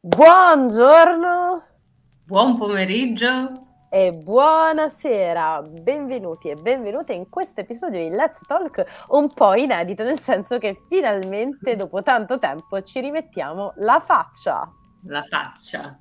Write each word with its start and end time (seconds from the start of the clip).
Buongiorno 0.00 1.60
Buon 2.24 2.56
pomeriggio 2.56 3.86
e 3.90 4.12
buonasera, 4.12 5.60
benvenuti 5.82 6.50
e 6.50 6.54
benvenute 6.54 7.14
in 7.14 7.28
questo 7.28 7.62
episodio 7.62 8.08
di 8.08 8.14
Let's 8.14 8.46
Talk 8.46 8.84
un 9.08 9.28
po' 9.28 9.54
inedito, 9.54 10.04
nel 10.04 10.20
senso 10.20 10.58
che 10.58 10.76
finalmente 10.88 11.74
dopo 11.76 12.04
tanto 12.04 12.38
tempo 12.38 12.80
ci 12.84 13.00
rimettiamo 13.00 13.72
la 13.78 14.00
faccia. 14.06 14.72
La 15.06 15.24
faccia. 15.28 15.98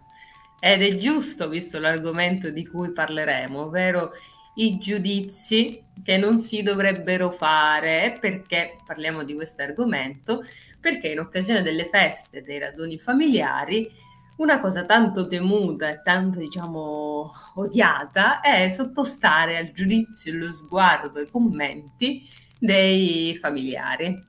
Ed 0.59 0.83
è 0.83 0.93
giusto, 0.93 1.49
visto 1.49 1.79
l'argomento 1.79 2.51
di 2.51 2.67
cui 2.67 2.91
parleremo, 2.91 3.61
ovvero 3.61 4.11
i 4.57 4.77
giudizi 4.77 5.83
che 6.03 6.17
non 6.17 6.37
si 6.37 6.61
dovrebbero 6.61 7.31
fare. 7.31 8.15
Perché 8.19 8.77
parliamo 8.85 9.23
di 9.23 9.33
questo 9.33 9.63
argomento? 9.63 10.43
Perché 10.79 11.09
in 11.09 11.19
occasione 11.19 11.61
delle 11.61 11.89
feste, 11.89 12.41
dei 12.41 12.59
raduni 12.59 12.97
familiari, 12.97 13.89
una 14.37 14.59
cosa 14.59 14.85
tanto 14.85 15.27
temuta 15.27 15.89
e 15.89 16.01
tanto, 16.03 16.39
diciamo, 16.39 17.31
odiata 17.55 18.41
è 18.41 18.69
sottostare 18.69 19.57
al 19.57 19.71
giudizio, 19.71 20.31
allo 20.31 20.51
sguardo, 20.51 21.19
ai 21.19 21.29
commenti 21.29 22.27
dei 22.59 23.35
familiari. 23.37 24.25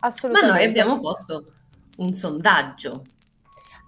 Assolutamente. 0.00 0.52
Ma 0.52 0.58
noi 0.58 0.68
abbiamo 0.68 1.00
posto 1.00 1.52
un 1.96 2.12
sondaggio 2.12 3.04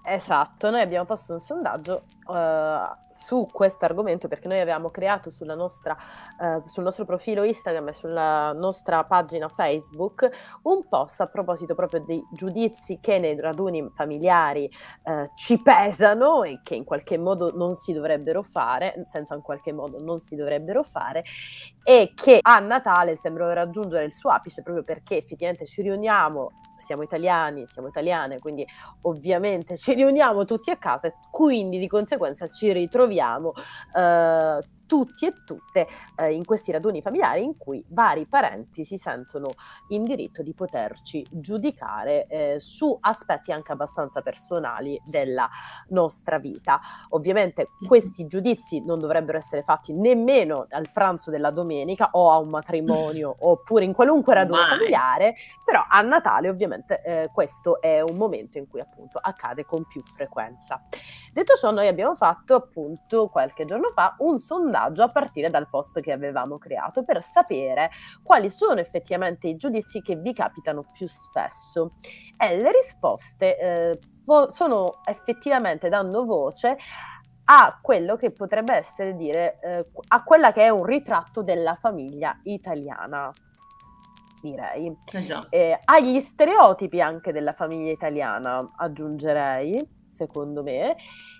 Esatto, 0.06 0.68
noi 0.68 0.82
abbiamo 0.82 1.06
posto 1.06 1.32
un 1.32 1.40
sondaggio 1.40 2.04
uh, 2.26 2.94
su 3.08 3.48
questo 3.50 3.86
argomento 3.86 4.28
perché 4.28 4.48
noi 4.48 4.60
avevamo 4.60 4.90
creato 4.90 5.30
nostra, 5.56 5.96
uh, 6.38 6.62
sul 6.66 6.82
nostro 6.82 7.06
profilo 7.06 7.42
Instagram 7.42 7.88
e 7.88 7.92
sulla 7.94 8.52
nostra 8.52 9.02
pagina 9.04 9.48
Facebook 9.48 10.28
un 10.64 10.86
post 10.90 11.22
a 11.22 11.26
proposito 11.26 11.74
proprio 11.74 12.04
dei 12.04 12.22
giudizi 12.32 12.98
che 13.00 13.18
nei 13.18 13.40
raduni 13.40 13.88
familiari 13.94 14.70
uh, 15.04 15.30
ci 15.36 15.62
pesano 15.62 16.42
e 16.42 16.60
che 16.62 16.74
in 16.74 16.84
qualche 16.84 17.16
modo 17.16 17.56
non 17.56 17.72
si 17.72 17.94
dovrebbero 17.94 18.42
fare, 18.42 19.06
senza 19.06 19.34
in 19.34 19.40
qualche 19.40 19.72
modo 19.72 19.98
non 20.02 20.20
si 20.20 20.36
dovrebbero 20.36 20.82
fare 20.82 21.24
e 21.82 22.12
che 22.14 22.40
a 22.42 22.58
Natale 22.58 23.16
sembrano 23.16 23.54
raggiungere 23.54 24.04
il 24.04 24.12
suo 24.12 24.28
apice 24.28 24.60
proprio 24.60 24.84
perché 24.84 25.16
effettivamente 25.16 25.64
ci 25.64 25.80
riuniamo 25.80 26.50
siamo 26.84 27.02
italiani, 27.02 27.66
siamo 27.66 27.88
italiane, 27.88 28.38
quindi 28.38 28.64
ovviamente 29.02 29.76
ci 29.76 29.94
riuniamo 29.94 30.44
tutti 30.44 30.70
a 30.70 30.76
casa 30.76 31.08
e 31.08 31.14
quindi 31.30 31.78
di 31.78 31.88
conseguenza 31.88 32.46
ci 32.48 32.72
ritroviamo 32.72 33.52
eh, 33.96 34.58
tutti 34.86 35.26
e 35.26 35.32
tutte 35.44 35.86
eh, 36.16 36.32
in 36.32 36.44
questi 36.44 36.72
raduni 36.72 37.02
familiari 37.02 37.42
in 37.42 37.56
cui 37.56 37.84
vari 37.88 38.26
parenti 38.26 38.84
si 38.84 38.98
sentono 38.98 39.48
in 39.88 40.04
diritto 40.04 40.42
di 40.42 40.54
poterci 40.54 41.24
giudicare 41.30 42.26
eh, 42.26 42.56
su 42.58 42.96
aspetti 43.00 43.52
anche 43.52 43.72
abbastanza 43.72 44.20
personali 44.20 45.00
della 45.04 45.48
nostra 45.88 46.38
vita. 46.38 46.80
Ovviamente 47.10 47.68
questi 47.86 48.26
giudizi 48.26 48.84
non 48.84 48.98
dovrebbero 48.98 49.38
essere 49.38 49.62
fatti 49.62 49.92
nemmeno 49.92 50.66
al 50.68 50.90
pranzo 50.92 51.30
della 51.30 51.50
domenica 51.50 52.10
o 52.12 52.30
a 52.30 52.38
un 52.38 52.48
matrimonio 52.48 53.34
oppure 53.40 53.84
in 53.84 53.92
qualunque 53.92 54.34
raduno 54.34 54.60
Mai. 54.60 54.68
familiare, 54.70 55.34
però 55.64 55.84
a 55.88 56.00
Natale 56.02 56.48
ovviamente 56.48 57.02
eh, 57.02 57.30
questo 57.32 57.80
è 57.80 58.00
un 58.00 58.16
momento 58.16 58.58
in 58.58 58.68
cui 58.68 58.80
appunto 58.80 59.18
accade 59.20 59.64
con 59.64 59.86
più 59.86 60.02
frequenza. 60.02 60.82
Detto 61.32 61.54
ciò, 61.54 61.70
noi 61.70 61.88
abbiamo 61.88 62.14
fatto 62.14 62.54
appunto 62.54 63.28
qualche 63.28 63.64
giorno 63.64 63.90
fa 63.92 64.14
un 64.18 64.38
sondaggio 64.38 64.73
a 64.76 65.08
partire 65.10 65.50
dal 65.50 65.68
post 65.68 66.00
che 66.00 66.12
avevamo 66.12 66.58
creato 66.58 67.04
per 67.04 67.22
sapere 67.22 67.90
quali 68.22 68.50
sono 68.50 68.80
effettivamente 68.80 69.48
i 69.48 69.56
giudizi 69.56 70.00
che 70.00 70.16
vi 70.16 70.32
capitano 70.32 70.84
più 70.92 71.06
spesso. 71.06 71.92
E 72.36 72.56
le 72.56 72.72
risposte 72.72 73.58
eh, 73.58 73.98
sono 74.48 75.00
effettivamente 75.04 75.88
dando 75.88 76.24
voce 76.24 76.76
a 77.46 77.78
quello 77.80 78.16
che 78.16 78.30
potrebbe 78.30 78.74
essere 78.74 79.14
dire 79.16 79.58
eh, 79.60 79.86
a 80.08 80.22
quella 80.22 80.52
che 80.52 80.62
è 80.62 80.70
un 80.70 80.84
ritratto 80.84 81.42
della 81.42 81.74
famiglia 81.74 82.38
italiana 82.44 83.30
direi 84.40 84.94
eh 85.12 85.40
eh, 85.50 85.80
agli 85.84 86.20
stereotipi 86.20 87.00
anche 87.00 87.32
della 87.32 87.52
famiglia 87.52 87.90
italiana 87.90 88.72
aggiungerei 88.76 90.02
secondo 90.14 90.62
me. 90.62 90.96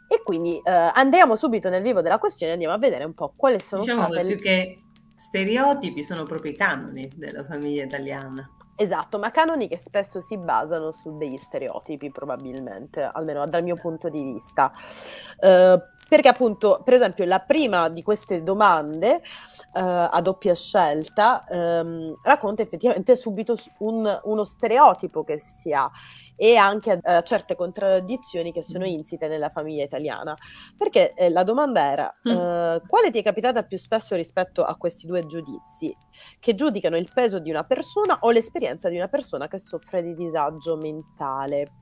E 0.09 0.23
quindi 0.23 0.61
eh, 0.63 0.71
andiamo 0.71 1.37
subito 1.37 1.69
nel 1.69 1.83
vivo 1.83 2.01
della 2.01 2.19
questione 2.19 2.53
e 2.53 2.55
andiamo 2.55 2.75
a 2.75 2.79
vedere 2.79 3.05
un 3.05 3.15
po' 3.15 3.33
quali 3.37 3.61
sono 3.61 3.83
diciamo 3.83 4.07
state... 4.07 4.23
Diciamo 4.23 4.35
più 4.35 4.45
che 4.45 4.83
stereotipi 5.17 6.05
sono 6.05 6.25
proprio 6.25 6.53
i 6.53 6.57
canoni 6.57 7.11
della 7.17 7.45
famiglia 7.45 7.85
italiana. 7.85 8.49
Esatto, 8.77 9.21
ma 9.21 9.31
canoni 9.31 9.69
che 9.69 9.79
spesso 9.79 10.19
si 10.19 10.37
basano 10.37 10.91
su 10.91 11.17
degli 11.17 11.37
stereotipi, 11.37 12.11
probabilmente, 12.11 13.09
almeno 13.13 13.47
dal 13.47 13.63
mio 13.63 13.77
punto 13.77 14.09
di 14.09 14.21
vista. 14.21 14.73
Uh, 15.41 15.81
perché 16.09 16.29
appunto, 16.29 16.83
per 16.85 16.95
esempio, 16.95 17.25
la 17.25 17.41
prima 17.41 17.89
di 17.89 18.03
queste 18.03 18.43
domande 18.43 19.15
uh, 19.73 19.81
a 19.81 20.21
doppia 20.23 20.55
scelta 20.55 21.45
um, 21.49 22.15
racconta 22.23 22.63
effettivamente 22.63 23.17
subito 23.17 23.57
un, 23.79 24.19
uno 24.25 24.45
stereotipo 24.45 25.25
che 25.25 25.39
si 25.39 25.73
ha 25.73 25.91
e 26.37 26.57
anche 26.57 27.01
uh, 27.03 27.21
certe 27.23 27.55
contraddizioni 27.55 28.53
che 28.53 28.63
sono 28.63 28.85
insite 28.87 29.29
nella 29.29 29.49
famiglia 29.49 29.85
italiana. 29.85 30.37
Perché 30.77 31.15
eh, 31.15 31.31
la 31.31 31.43
domanda 31.43 31.91
era, 31.91 32.15
mm. 32.29 32.87
quale 32.87 33.11
ti 33.11 33.19
è 33.19 33.23
capitata 33.23 33.63
più 33.63 33.79
spesso 33.79 34.15
rispetto 34.15 34.65
a 34.65 34.77
questi 34.77 35.07
due 35.07 35.25
giudizi? 35.27 35.95
Che 36.39 36.55
giudicano 36.55 36.97
il 36.97 37.11
peso 37.13 37.39
di 37.39 37.51
una 37.51 37.65
persona 37.65 38.19
o 38.21 38.31
l'esperienza 38.31 38.89
di 38.89 38.97
una 38.97 39.09
persona 39.09 39.49
che 39.49 39.59
soffre 39.59 40.03
di 40.03 40.15
disagio 40.15 40.77
mentale. 40.77 41.73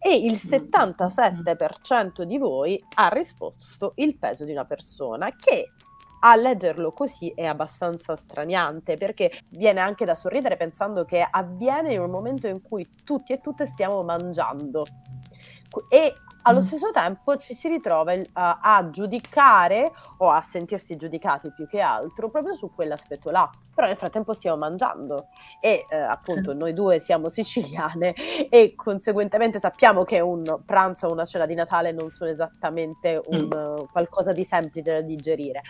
E 0.00 0.16
il 0.16 0.34
77% 0.34 2.22
di 2.22 2.38
voi 2.38 2.82
ha 2.94 3.08
risposto 3.08 3.92
il 3.96 4.16
peso 4.18 4.44
di 4.44 4.52
una 4.52 4.64
persona, 4.64 5.30
che 5.34 5.72
a 6.20 6.34
leggerlo 6.36 6.92
così 6.92 7.32
è 7.34 7.44
abbastanza 7.44 8.16
straniante 8.16 8.96
perché 8.96 9.30
viene 9.50 9.80
anche 9.80 10.04
da 10.04 10.14
sorridere 10.14 10.56
pensando 10.56 11.04
che 11.04 11.24
avviene 11.28 11.94
in 11.94 12.00
un 12.00 12.10
momento 12.10 12.48
in 12.48 12.60
cui 12.60 12.88
tutti 13.04 13.32
e 13.32 13.38
tutte 13.38 13.66
stiamo 13.66 14.02
mangiando 14.02 14.84
e 15.88 16.14
allo 16.42 16.60
mm. 16.60 16.62
stesso 16.62 16.90
tempo 16.90 17.36
ci 17.36 17.54
si 17.54 17.68
ritrova 17.68 18.14
uh, 18.14 18.22
a 18.32 18.88
giudicare 18.90 19.92
o 20.18 20.30
a 20.30 20.40
sentirsi 20.40 20.96
giudicati 20.96 21.52
più 21.52 21.66
che 21.66 21.80
altro 21.80 22.30
proprio 22.30 22.54
su 22.54 22.72
quell'aspetto 22.74 23.30
là. 23.30 23.48
Però 23.74 23.86
nel 23.86 23.96
frattempo 23.96 24.32
stiamo 24.32 24.56
mangiando 24.56 25.28
e 25.60 25.84
uh, 25.90 25.94
appunto 26.10 26.52
sì. 26.52 26.56
noi 26.56 26.72
due 26.72 27.00
siamo 27.00 27.28
siciliane 27.30 28.14
e 28.48 28.74
conseguentemente 28.74 29.58
sappiamo 29.58 30.04
che 30.04 30.20
un 30.20 30.42
pranzo 30.64 31.06
o 31.06 31.12
una 31.12 31.24
cena 31.24 31.44
di 31.44 31.54
Natale 31.54 31.92
non 31.92 32.10
sono 32.10 32.30
esattamente 32.30 33.20
un, 33.26 33.48
mm. 33.54 33.58
uh, 33.58 33.86
qualcosa 33.92 34.32
di 34.32 34.44
semplice 34.44 34.92
da 34.92 35.00
digerire. 35.02 35.62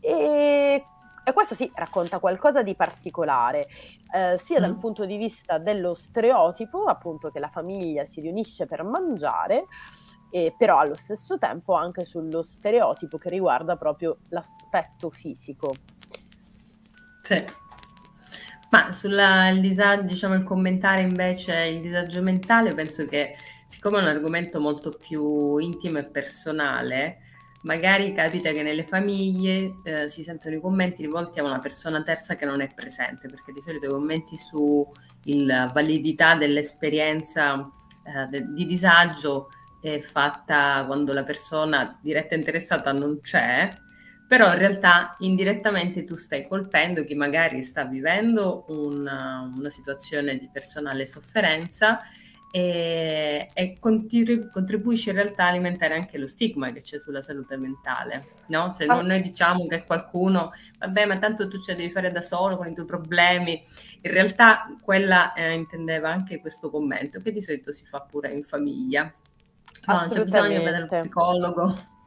E 0.00 0.84
e 1.30 1.32
questo 1.32 1.54
sì 1.54 1.70
racconta 1.74 2.18
qualcosa 2.18 2.62
di 2.62 2.74
particolare, 2.74 3.66
eh, 4.14 4.36
sia 4.38 4.58
mm. 4.58 4.62
dal 4.62 4.76
punto 4.76 5.04
di 5.06 5.16
vista 5.16 5.58
dello 5.58 5.94
stereotipo, 5.94 6.84
appunto 6.84 7.30
che 7.30 7.38
la 7.38 7.48
famiglia 7.48 8.04
si 8.04 8.20
riunisce 8.20 8.66
per 8.66 8.82
mangiare, 8.82 9.66
e 10.30 10.54
però 10.56 10.78
allo 10.78 10.94
stesso 10.94 11.38
tempo 11.38 11.74
anche 11.74 12.04
sullo 12.04 12.42
stereotipo 12.42 13.18
che 13.18 13.28
riguarda 13.28 13.76
proprio 13.76 14.18
l'aspetto 14.28 15.10
fisico. 15.10 15.74
Sì. 17.22 17.44
Ma 18.70 18.92
sul 18.92 19.18
disagio, 19.60 20.02
diciamo, 20.02 20.34
il 20.34 20.44
commentare 20.44 21.02
invece 21.02 21.56
il 21.64 21.80
disagio 21.80 22.22
mentale, 22.22 22.72
penso 22.72 23.04
che 23.06 23.34
siccome 23.66 23.98
è 23.98 24.02
un 24.02 24.08
argomento 24.08 24.60
molto 24.60 24.90
più 24.90 25.56
intimo 25.58 25.98
e 25.98 26.04
personale, 26.04 27.18
magari 27.62 28.12
capita 28.12 28.52
che 28.52 28.62
nelle 28.62 28.84
famiglie 28.84 29.76
eh, 29.82 30.08
si 30.08 30.22
sentono 30.22 30.56
i 30.56 30.60
commenti 30.60 31.02
rivolti 31.02 31.38
a 31.38 31.44
una 31.44 31.58
persona 31.58 32.02
terza 32.02 32.36
che 32.36 32.44
non 32.44 32.60
è 32.60 32.72
presente, 32.72 33.28
perché 33.28 33.52
di 33.52 33.60
solito 33.60 33.86
i 33.86 33.90
commenti 33.90 34.36
sulla 34.36 35.70
validità 35.72 36.34
dell'esperienza 36.36 37.70
eh, 38.04 38.26
de- 38.28 38.46
di 38.52 38.66
disagio 38.66 39.48
è 39.80 40.00
fatta 40.00 40.84
quando 40.86 41.12
la 41.12 41.24
persona 41.24 41.98
diretta 42.02 42.34
interessata 42.34 42.92
non 42.92 43.20
c'è, 43.20 43.68
però 44.26 44.52
in 44.52 44.58
realtà 44.58 45.16
indirettamente 45.18 46.04
tu 46.04 46.16
stai 46.16 46.46
colpendo 46.46 47.04
chi 47.04 47.14
magari 47.14 47.62
sta 47.62 47.84
vivendo 47.84 48.64
una, 48.68 49.50
una 49.56 49.70
situazione 49.70 50.38
di 50.38 50.48
personale 50.52 51.04
sofferenza 51.06 51.98
e, 52.50 53.48
e 53.52 53.76
contribu- 53.78 54.50
contribuisce 54.50 55.10
in 55.10 55.16
realtà 55.16 55.44
a 55.44 55.48
alimentare 55.48 55.94
anche 55.94 56.18
lo 56.18 56.26
stigma 56.26 56.70
che 56.70 56.82
c'è 56.82 56.98
sulla 56.98 57.22
salute 57.22 57.56
mentale, 57.56 58.26
no? 58.48 58.72
Se 58.72 58.86
non 58.86 59.06
noi 59.06 59.22
diciamo 59.22 59.66
che 59.66 59.84
qualcuno, 59.84 60.52
vabbè, 60.78 61.06
ma 61.06 61.18
tanto 61.18 61.46
tu 61.48 61.60
ce 61.60 61.72
la 61.72 61.78
devi 61.78 61.92
fare 61.92 62.10
da 62.10 62.22
solo 62.22 62.56
con 62.56 62.66
i 62.66 62.74
tuoi 62.74 62.86
problemi, 62.86 63.62
in 64.00 64.10
realtà 64.10 64.74
quella 64.82 65.32
eh, 65.32 65.52
intendeva 65.54 66.10
anche 66.10 66.40
questo 66.40 66.70
commento, 66.70 67.20
che 67.20 67.32
di 67.32 67.40
solito 67.40 67.72
si 67.72 67.84
fa 67.84 68.00
pure 68.00 68.32
in 68.32 68.42
famiglia. 68.42 69.12
No, 69.86 70.06
c'è 70.08 70.24
bisogno 70.24 70.58
di 70.58 70.64
vedere 70.64 70.80
lo 70.80 70.98
psicologo. 70.98 71.98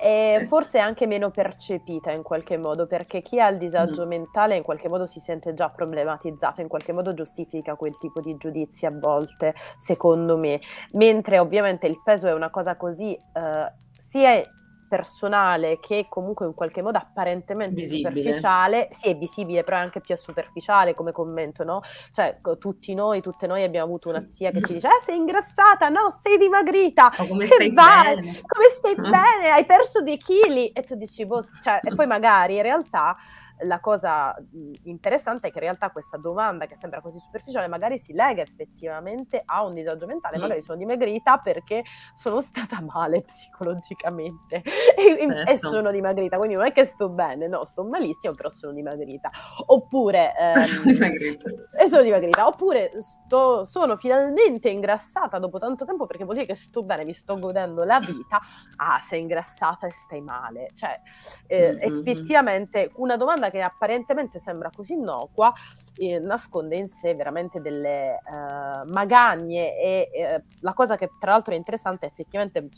E 0.00 0.44
forse 0.48 0.78
è 0.78 0.80
anche 0.80 1.06
meno 1.06 1.30
percepita 1.30 2.10
in 2.12 2.22
qualche 2.22 2.56
modo, 2.56 2.86
perché 2.86 3.22
chi 3.22 3.40
ha 3.40 3.48
il 3.48 3.58
disagio 3.58 4.04
mm. 4.04 4.08
mentale 4.08 4.56
in 4.56 4.62
qualche 4.62 4.88
modo 4.88 5.06
si 5.06 5.20
sente 5.20 5.54
già 5.54 5.70
problematizzato, 5.70 6.60
in 6.60 6.68
qualche 6.68 6.92
modo 6.92 7.14
giustifica 7.14 7.74
quel 7.76 7.96
tipo 7.98 8.20
di 8.20 8.36
giudizi 8.36 8.86
a 8.86 8.92
volte, 8.92 9.54
secondo 9.76 10.36
me, 10.36 10.60
mentre 10.92 11.38
ovviamente 11.38 11.86
il 11.86 12.00
peso 12.02 12.28
è 12.28 12.32
una 12.32 12.50
cosa 12.50 12.76
così 12.76 13.14
eh, 13.14 13.72
sia 13.96 14.40
personale 14.88 15.78
che 15.80 16.06
comunque 16.08 16.46
in 16.46 16.54
qualche 16.54 16.82
modo 16.82 16.98
apparentemente 16.98 17.80
visibile. 17.80 18.10
superficiale, 18.10 18.88
sì 18.90 19.08
è 19.08 19.16
visibile 19.16 19.64
però 19.64 19.76
è 19.78 19.80
anche 19.80 20.00
più 20.00 20.16
superficiale 20.16 20.94
come 20.94 21.12
commento, 21.12 21.64
no? 21.64 21.80
Cioè 22.10 22.38
tutti 22.58 22.94
noi, 22.94 23.20
tutte 23.20 23.46
noi 23.46 23.62
abbiamo 23.62 23.86
avuto 23.86 24.08
una 24.08 24.24
zia 24.28 24.50
che 24.50 24.62
ci 24.62 24.74
dice 24.74 24.88
eh 24.88 25.02
sei 25.04 25.16
ingrassata, 25.16 25.88
no 25.88 26.18
sei 26.22 26.38
dimagrita, 26.38 27.12
oh, 27.18 27.26
come 27.26 27.46
stai 27.46 27.72
vai? 27.72 28.14
bene, 28.14 28.40
come 28.46 28.68
stai 28.68 28.94
bene, 28.96 29.50
hai 29.50 29.64
perso 29.64 30.02
dei 30.02 30.18
chili 30.18 30.68
e 30.68 30.82
tu 30.82 30.94
dici 30.94 31.26
boh, 31.26 31.44
cioè, 31.62 31.80
e 31.82 31.94
poi 31.94 32.06
magari 32.06 32.56
in 32.56 32.62
realtà 32.62 33.16
la 33.60 33.80
cosa 33.80 34.34
interessante 34.82 35.48
è 35.48 35.50
che 35.50 35.58
in 35.58 35.64
realtà 35.64 35.90
questa 35.90 36.16
domanda 36.16 36.66
che 36.66 36.76
sembra 36.76 37.00
così 37.00 37.18
superficiale 37.18 37.68
magari 37.68 37.98
si 37.98 38.12
lega 38.12 38.42
effettivamente 38.42 39.40
a 39.44 39.64
un 39.64 39.74
disagio 39.74 40.06
mentale, 40.06 40.38
mm. 40.38 40.40
magari 40.40 40.62
sono 40.62 40.78
dimagrita 40.78 41.38
perché 41.38 41.84
sono 42.14 42.40
stata 42.40 42.80
male 42.82 43.22
psicologicamente 43.22 44.62
e, 44.96 45.16
certo. 45.18 45.50
e, 45.50 45.56
sono 45.56 45.90
dimagrita, 45.90 46.36
quindi 46.36 46.56
non 46.56 46.66
è 46.66 46.72
che 46.72 46.84
sto 46.84 47.08
bene, 47.08 47.46
no, 47.46 47.64
sto 47.64 47.84
malissimo, 47.84 48.34
però 48.34 48.50
sono 48.50 48.72
dimagrita. 48.72 49.30
Oppure 49.66 50.34
ehm, 50.38 50.60
sono 50.60 50.92
dimagrita. 50.92 51.50
E 51.78 51.88
sono 51.88 52.02
dimagrita, 52.02 52.46
oppure 52.46 52.92
sto, 53.00 53.64
sono 53.64 53.96
finalmente 53.96 54.68
ingrassata 54.68 55.38
dopo 55.38 55.58
tanto 55.58 55.84
tempo 55.84 56.06
perché 56.06 56.24
vuol 56.24 56.36
dire 56.36 56.46
che 56.46 56.54
sto 56.54 56.82
bene, 56.82 57.04
mi 57.04 57.14
sto 57.14 57.38
godendo 57.38 57.84
la 57.84 58.00
vita. 58.00 58.40
Ah, 58.76 59.00
sei 59.06 59.20
ingrassata 59.20 59.86
e 59.86 59.90
stai 59.90 60.20
male. 60.20 60.70
Cioè, 60.74 61.00
eh, 61.46 61.72
mm-hmm. 61.72 61.98
effettivamente 61.98 62.90
una 62.96 63.16
domanda 63.16 63.43
domanda 63.44 63.50
che 63.50 63.60
apparentemente 63.60 64.38
sembra 64.38 64.70
così 64.74 64.94
innocua 64.94 65.52
eh, 65.96 66.18
nasconde 66.18 66.76
in 66.76 66.88
sé 66.88 67.14
veramente 67.14 67.60
delle 67.60 68.18
uh, 68.24 68.88
magagne 68.90 69.76
e 69.78 70.10
eh, 70.12 70.42
la 70.60 70.72
cosa 70.72 70.96
che 70.96 71.10
tra 71.18 71.32
l'altro 71.32 71.54
è 71.54 71.56
interessante 71.56 72.06
è 72.06 72.08
effettivamente 72.08 72.68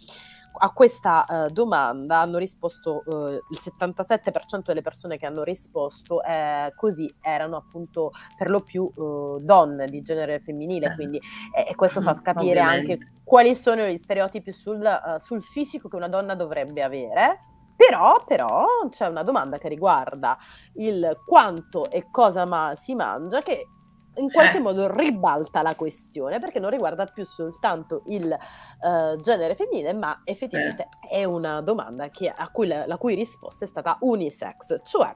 a 0.59 0.71
questa 0.71 1.25
uh, 1.29 1.53
domanda 1.53 2.21
hanno 2.21 2.39
risposto 2.39 3.03
uh, 3.05 3.29
il 3.29 3.59
77% 3.61 4.63
delle 4.65 4.81
persone 4.81 5.19
che 5.19 5.27
hanno 5.27 5.43
risposto 5.43 6.23
eh, 6.23 6.73
così 6.75 7.13
erano 7.21 7.57
appunto 7.57 8.13
per 8.39 8.49
lo 8.49 8.61
più 8.61 8.91
donne 8.95 9.85
di 9.87 10.01
genere 10.01 10.41
femminile, 10.41 10.95
quindi 10.95 11.21
e 11.55 11.75
questo 11.75 12.01
fa 12.01 12.15
capire 12.23 12.61
Ovviamente. 12.61 12.93
anche 12.93 13.13
quali 13.23 13.55
sono 13.55 13.85
gli 13.85 13.99
stereotipi 13.99 14.51
sul, 14.51 15.19
sul 15.19 15.43
fisico 15.43 15.89
che 15.89 15.97
una 15.97 16.09
donna 16.09 16.35
dovrebbe 16.35 16.83
avere 16.83 17.56
però, 17.77 18.23
però 18.25 18.67
c'è 18.89 19.07
una 19.07 19.23
domanda 19.23 19.59
che 19.59 19.69
riguarda 19.69 20.37
il 20.75 21.21
quanto 21.25 21.91
e 21.91 22.09
cosa 22.11 22.47
ma 22.47 22.75
si 22.75 22.95
mangia 22.95 23.43
che 23.43 23.69
in 24.17 24.31
qualche 24.31 24.59
eh. 24.59 24.61
modo 24.61 24.95
ribalta 24.95 25.63
la 25.63 25.75
questione 25.75 26.39
perché 26.39 26.59
non 26.59 26.71
riguarda 26.71 27.05
più 27.05 27.25
soltanto 27.25 28.03
il 28.07 28.37
uh, 28.81 29.17
genere 29.17 29.55
femminile, 29.55 29.93
ma 29.93 30.21
effettivamente 30.25 30.89
eh. 31.03 31.21
è 31.21 31.25
una 31.25 31.61
domanda 31.61 32.09
che, 32.09 32.29
a 32.29 32.49
cui 32.51 32.67
la, 32.67 32.87
la, 32.87 32.97
cui 32.97 33.15
risposta 33.15 33.65
è 33.65 33.69
stata 33.69 33.97
unisex, 34.01 34.81
cioè 34.85 35.15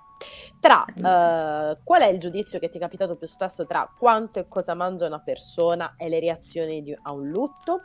tra 0.58 0.84
uh, 0.86 1.78
qual 1.82 2.02
è 2.02 2.06
il 2.06 2.18
giudizio 2.18 2.58
che 2.58 2.68
ti 2.68 2.76
è 2.76 2.80
capitato 2.80 3.16
più 3.16 3.26
spesso 3.26 3.66
tra 3.66 3.90
quanto 3.96 4.38
e 4.38 4.48
cosa 4.48 4.74
mangia 4.74 5.06
una 5.06 5.20
persona 5.20 5.94
e 5.96 6.08
le 6.08 6.20
reazioni 6.20 6.82
di, 6.82 6.96
a 7.00 7.12
un 7.12 7.28
lutto? 7.28 7.82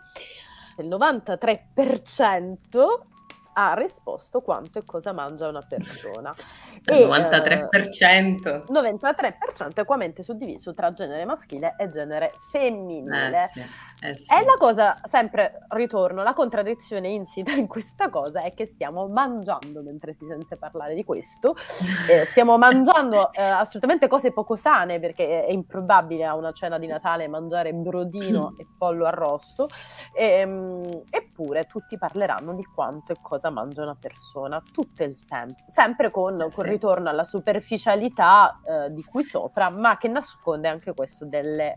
Il 0.77 0.87
93% 0.87 3.13
ha 3.57 3.73
risposto 3.73 4.41
quanto 4.41 4.79
e 4.79 4.83
cosa 4.85 5.13
mangia 5.13 5.47
una 5.47 5.61
persona. 5.61 6.33
Il 6.87 7.07
93%. 7.07 8.47
Eh, 8.47 8.63
93% 8.71 9.79
equamente 9.79 10.23
suddiviso 10.23 10.73
tra 10.73 10.91
genere 10.93 11.25
maschile 11.25 11.75
e 11.77 11.89
genere 11.89 12.31
femminile. 12.51 13.43
Eh 13.43 13.47
sì, 13.47 13.59
eh 14.01 14.17
sì. 14.17 14.33
E 14.33 14.43
la 14.43 14.55
cosa, 14.57 14.95
sempre 15.09 15.65
ritorno, 15.69 16.21
la 16.21 16.33
contraddizione 16.33 17.09
insita 17.09 17.51
in 17.53 17.67
questa 17.67 18.09
cosa 18.09 18.41
è 18.41 18.53
che 18.53 18.65
stiamo 18.65 19.07
mangiando 19.07 19.81
mentre 19.81 20.13
si 20.13 20.25
sente 20.27 20.57
parlare 20.57 20.93
di 20.93 21.03
questo. 21.03 21.55
Eh, 22.07 22.25
stiamo 22.25 22.57
mangiando 22.57 23.31
eh, 23.31 23.41
assolutamente 23.41 24.07
cose 24.07 24.31
poco 24.31 24.55
sane 24.55 24.99
perché 24.99 25.45
è 25.45 25.51
improbabile 25.51 26.25
a 26.25 26.35
una 26.35 26.51
cena 26.51 26.77
di 26.77 26.85
Natale 26.85 27.27
mangiare 27.27 27.73
brodino 27.73 28.53
e 28.59 28.67
pollo 28.77 29.05
arrosto. 29.05 29.67
E, 30.13 30.25
ehm, 30.25 31.03
eppure 31.09 31.63
tutti 31.63 31.97
parleranno 31.97 32.53
di 32.53 32.63
quanto 32.63 33.11
e 33.11 33.15
cosa 33.21 33.44
mangia 33.49 33.83
una 33.83 33.95
persona 33.99 34.61
tutto 34.71 35.03
il 35.03 35.25
tempo, 35.25 35.63
sempre 35.69 36.11
con, 36.11 36.41
eh 36.41 36.49
con 36.51 36.65
ritorno 36.65 37.09
alla 37.09 37.23
superficialità 37.23 38.59
eh, 38.67 38.93
di 38.93 39.03
qui 39.03 39.23
sopra, 39.23 39.69
ma 39.69 39.97
che 39.97 40.07
nasconde 40.07 40.67
anche 40.67 40.93
questo 40.93 41.25
delle, 41.25 41.75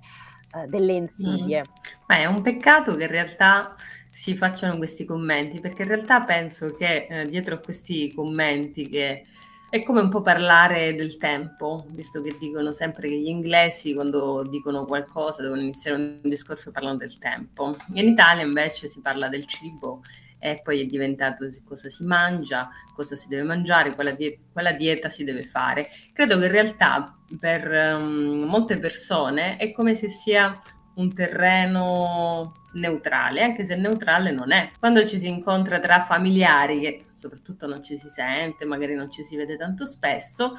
eh, 0.55 0.67
delle 0.67 0.93
insidie. 0.93 1.61
Mm. 1.61 1.97
Ma 2.07 2.17
è 2.17 2.25
un 2.27 2.43
peccato 2.43 2.95
che 2.97 3.05
in 3.05 3.11
realtà 3.11 3.75
si 4.11 4.37
facciano 4.37 4.77
questi 4.77 5.05
commenti, 5.05 5.61
perché 5.61 5.83
in 5.83 5.89
realtà 5.89 6.23
penso 6.23 6.75
che 6.75 7.07
eh, 7.09 7.27
dietro 7.27 7.55
a 7.55 7.59
questi 7.59 8.13
commenti 8.13 8.89
che 8.89 9.25
è 9.71 9.83
come 9.83 10.01
un 10.01 10.09
po' 10.09 10.23
parlare 10.23 10.95
del 10.95 11.19
tempo, 11.19 11.85
visto 11.91 12.23
che 12.23 12.37
dicono 12.39 12.73
sempre 12.73 13.09
che 13.09 13.19
gli 13.19 13.29
inglesi 13.29 13.93
quando 13.93 14.43
dicono 14.49 14.87
qualcosa 14.87 15.43
devono 15.43 15.61
iniziare 15.61 15.99
un 15.99 16.21
discorso 16.23 16.71
parlando 16.71 17.05
del 17.05 17.19
tempo. 17.19 17.77
In 17.93 18.09
Italia 18.09 18.45
invece 18.45 18.89
si 18.89 19.01
parla 19.01 19.29
del 19.29 19.45
cibo 19.45 20.03
e 20.39 20.61
poi 20.63 20.81
è 20.81 20.85
diventato 20.85 21.47
cosa 21.65 21.89
si 21.89 22.05
mangia, 22.05 22.69
cosa 22.95 23.17
si 23.17 23.29
deve 23.29 23.43
mangiare, 23.43 23.95
quale, 23.95 24.15
die- 24.17 24.39
quale 24.53 24.73
dieta 24.73 25.09
si 25.09 25.25
deve 25.25 25.43
fare. 25.43 25.89
Credo 26.13 26.39
che 26.39 26.47
in 26.47 26.53
realtà 26.53 27.17
per 27.39 27.97
um, 27.97 28.45
molte 28.49 28.79
persone 28.79 29.57
è 29.57 29.73
come 29.73 29.95
se 29.95 30.09
sia 30.09 30.61
un 30.99 31.15
terreno 31.15 32.53
neutrale, 32.73 33.43
anche 33.43 33.65
se 33.65 33.77
neutrale 33.77 34.33
non 34.33 34.53
è. 34.53 34.71
Quando 34.79 35.07
ci 35.07 35.19
si 35.19 35.29
incontra 35.29 35.79
tra 35.79 36.03
familiari, 36.03 36.81
che 36.81 37.05
soprattutto 37.15 37.67
non 37.67 37.83
ci 37.83 37.97
si 37.97 38.09
sente, 38.09 38.65
magari 38.65 38.95
non 38.95 39.11
ci 39.11 39.25
si 39.25 39.37
vede 39.37 39.57
tanto 39.57 39.87
spesso, 39.87 40.59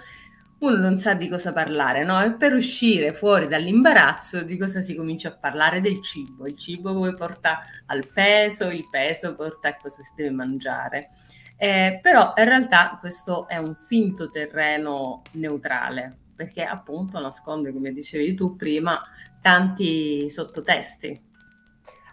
uno 0.59 0.75
non 0.77 0.97
sa 0.97 1.13
di 1.13 1.29
cosa 1.29 1.53
parlare, 1.53 2.03
no? 2.03 2.21
E 2.21 2.33
per 2.33 2.53
uscire 2.53 3.13
fuori 3.13 3.47
dall'imbarazzo 3.47 4.43
di 4.43 4.57
cosa 4.57 4.81
si 4.81 4.95
comincia 4.95 5.29
a 5.29 5.37
parlare 5.37 5.79
del 5.79 6.01
cibo. 6.01 6.45
Il 6.45 6.57
cibo 6.57 6.93
poi 6.93 7.13
porta 7.15 7.59
al 7.85 8.05
peso, 8.11 8.69
il 8.69 8.87
peso 8.89 9.35
porta 9.35 9.69
a 9.69 9.77
cosa 9.77 10.01
si 10.01 10.11
deve 10.15 10.31
mangiare. 10.31 11.11
Eh, 11.55 11.99
però 12.01 12.33
in 12.35 12.45
realtà 12.45 12.97
questo 12.99 13.47
è 13.47 13.57
un 13.57 13.75
finto 13.75 14.29
terreno 14.29 15.21
neutrale, 15.33 16.17
perché 16.35 16.63
appunto 16.63 17.19
nasconde, 17.19 17.73
come 17.73 17.91
dicevi 17.91 18.33
tu 18.33 18.55
prima, 18.55 19.01
tanti 19.41 20.29
sottotesti. 20.29 21.27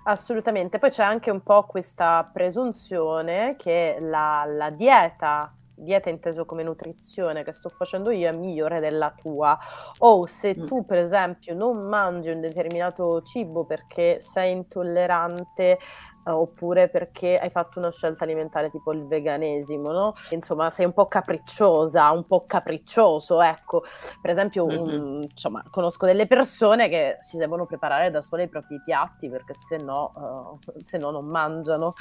Assolutamente, 0.05 0.79
poi 0.79 0.91
c'è 0.91 1.03
anche 1.03 1.33
un 1.33 1.43
po' 1.43 1.65
questa 1.65 2.29
presunzione 2.33 3.57
che 3.57 3.97
la, 4.01 4.45
la 4.47 4.71
dieta 4.71 5.53
dieta 5.77 6.09
inteso 6.09 6.45
come 6.45 6.63
nutrizione 6.63 7.45
che 7.45 7.53
sto 7.53 7.69
facendo 7.69 8.11
io 8.11 8.29
è 8.29 8.37
migliore 8.37 8.81
della 8.81 9.15
tua 9.15 9.59
o 9.99 10.27
se 10.27 10.57
mm. 10.59 10.67
tu 10.67 10.85
per 10.85 10.99
esempio 10.99 11.55
non 11.55 11.87
mangi 11.89 12.31
un 12.31 12.41
determinato 12.41 13.23
cibo 13.23 13.65
perché 13.65 14.21
sei 14.21 14.53
intollerante 14.53 15.79
uh, 16.27 16.31
oppure 16.31 16.89
perché 16.89 17.35
hai 17.35 17.51
fatto 17.51 17.79
una 17.79 17.91
scelta 17.91 18.25
alimentare 18.25 18.71
tipo 18.71 18.93
il 18.93 19.07
veganesimo, 19.07 19.91
no? 19.93 20.15
Insomma, 20.31 20.71
sei 20.71 20.87
un 20.87 20.93
po' 20.93 21.07
capricciosa, 21.07 22.11
un 22.11 22.25
po' 22.25 22.45
capriccioso, 22.45 23.41
ecco. 23.41 23.83
Per 24.21 24.31
esempio, 24.31 24.67
mm-hmm. 24.67 25.23
insomma, 25.23 25.65
conosco 25.71 26.07
delle 26.07 26.27
persone 26.27 26.89
che 26.89 27.19
si 27.21 27.37
devono 27.37 27.67
preparare 27.67 28.11
da 28.11 28.21
sole 28.21 28.45
i 28.45 28.49
propri 28.49 28.81
piatti 28.85 29.29
perché 29.29 29.55
se 29.69 29.77
no, 29.77 30.59
uh, 30.65 30.81
se 30.85 30.99
no 30.99 31.11
non 31.11 31.27
mangiano 31.27 31.95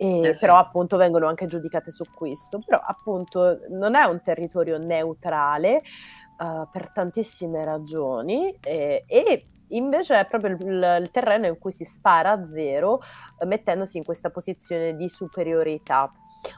eh 0.00 0.34
sì. 0.34 0.40
Però 0.40 0.56
appunto 0.56 0.96
vengono 0.96 1.26
anche 1.26 1.46
giudicate 1.46 1.90
su 1.90 2.04
questo. 2.14 2.60
Però 2.64 2.78
appunto 2.82 3.60
non 3.68 3.94
è 3.94 4.04
un 4.04 4.22
territorio 4.22 4.78
neutrale 4.78 5.82
uh, 6.38 6.68
per 6.70 6.90
tantissime 6.92 7.64
ragioni 7.64 8.56
e, 8.62 9.04
e 9.06 9.46
invece 9.70 10.18
è 10.18 10.26
proprio 10.26 10.56
il, 10.56 10.98
il, 11.02 11.10
terreno 11.10 11.46
in 11.46 11.58
cui 11.58 11.72
si 11.72 11.84
spara 11.84 12.30
a 12.30 12.46
zero 12.46 13.00
eh, 13.38 13.46
mettendosi 13.46 13.98
in 13.98 14.04
questa 14.04 14.30
posizione 14.30 14.96
di 14.96 15.08
superiorità. 15.08 16.10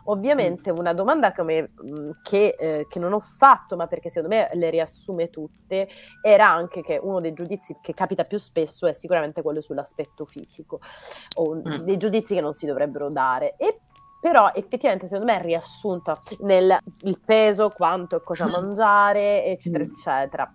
Ovviamente 0.04 0.72
mm. 0.72 0.76
una 0.76 0.92
domanda 0.92 1.32
come, 1.32 1.62
mm, 1.62 2.10
che, 2.22 2.56
eh, 2.58 2.86
che, 2.88 2.98
non 2.98 3.12
ho 3.12 3.20
fatto, 3.20 3.76
ma 3.76 3.86
perché 3.86 4.10
secondo 4.10 4.34
me 4.34 4.50
le 4.54 4.70
riassume 4.70 5.30
tutte, 5.30 5.88
era 6.22 6.48
anche 6.48 6.82
che 6.82 6.98
uno 7.02 7.20
dei 7.20 7.32
giudizi 7.32 7.76
che 7.80 7.92
capita 7.94 8.24
più 8.24 8.38
spesso 8.38 8.86
è 8.86 8.92
sicuramente 8.92 9.42
quello 9.42 9.60
sull'aspetto 9.60 10.24
fisico, 10.24 10.80
o 11.36 11.54
mm. 11.56 11.82
dei 11.84 11.96
giudizi 11.96 12.34
che 12.34 12.40
non 12.40 12.52
si 12.52 12.66
dovrebbero 12.66 13.08
dare. 13.10 13.56
E 13.56 13.80
però 14.22 14.52
effettivamente 14.54 15.08
secondo 15.08 15.32
me 15.32 15.40
è 15.40 15.42
riassunta 15.42 16.16
nel 16.42 16.78
peso, 17.24 17.70
quanto 17.70 18.14
e 18.14 18.22
cosa 18.22 18.46
mangiare, 18.48 19.44
eccetera, 19.44 19.82
mm. 19.82 19.88
eccetera. 19.88 20.54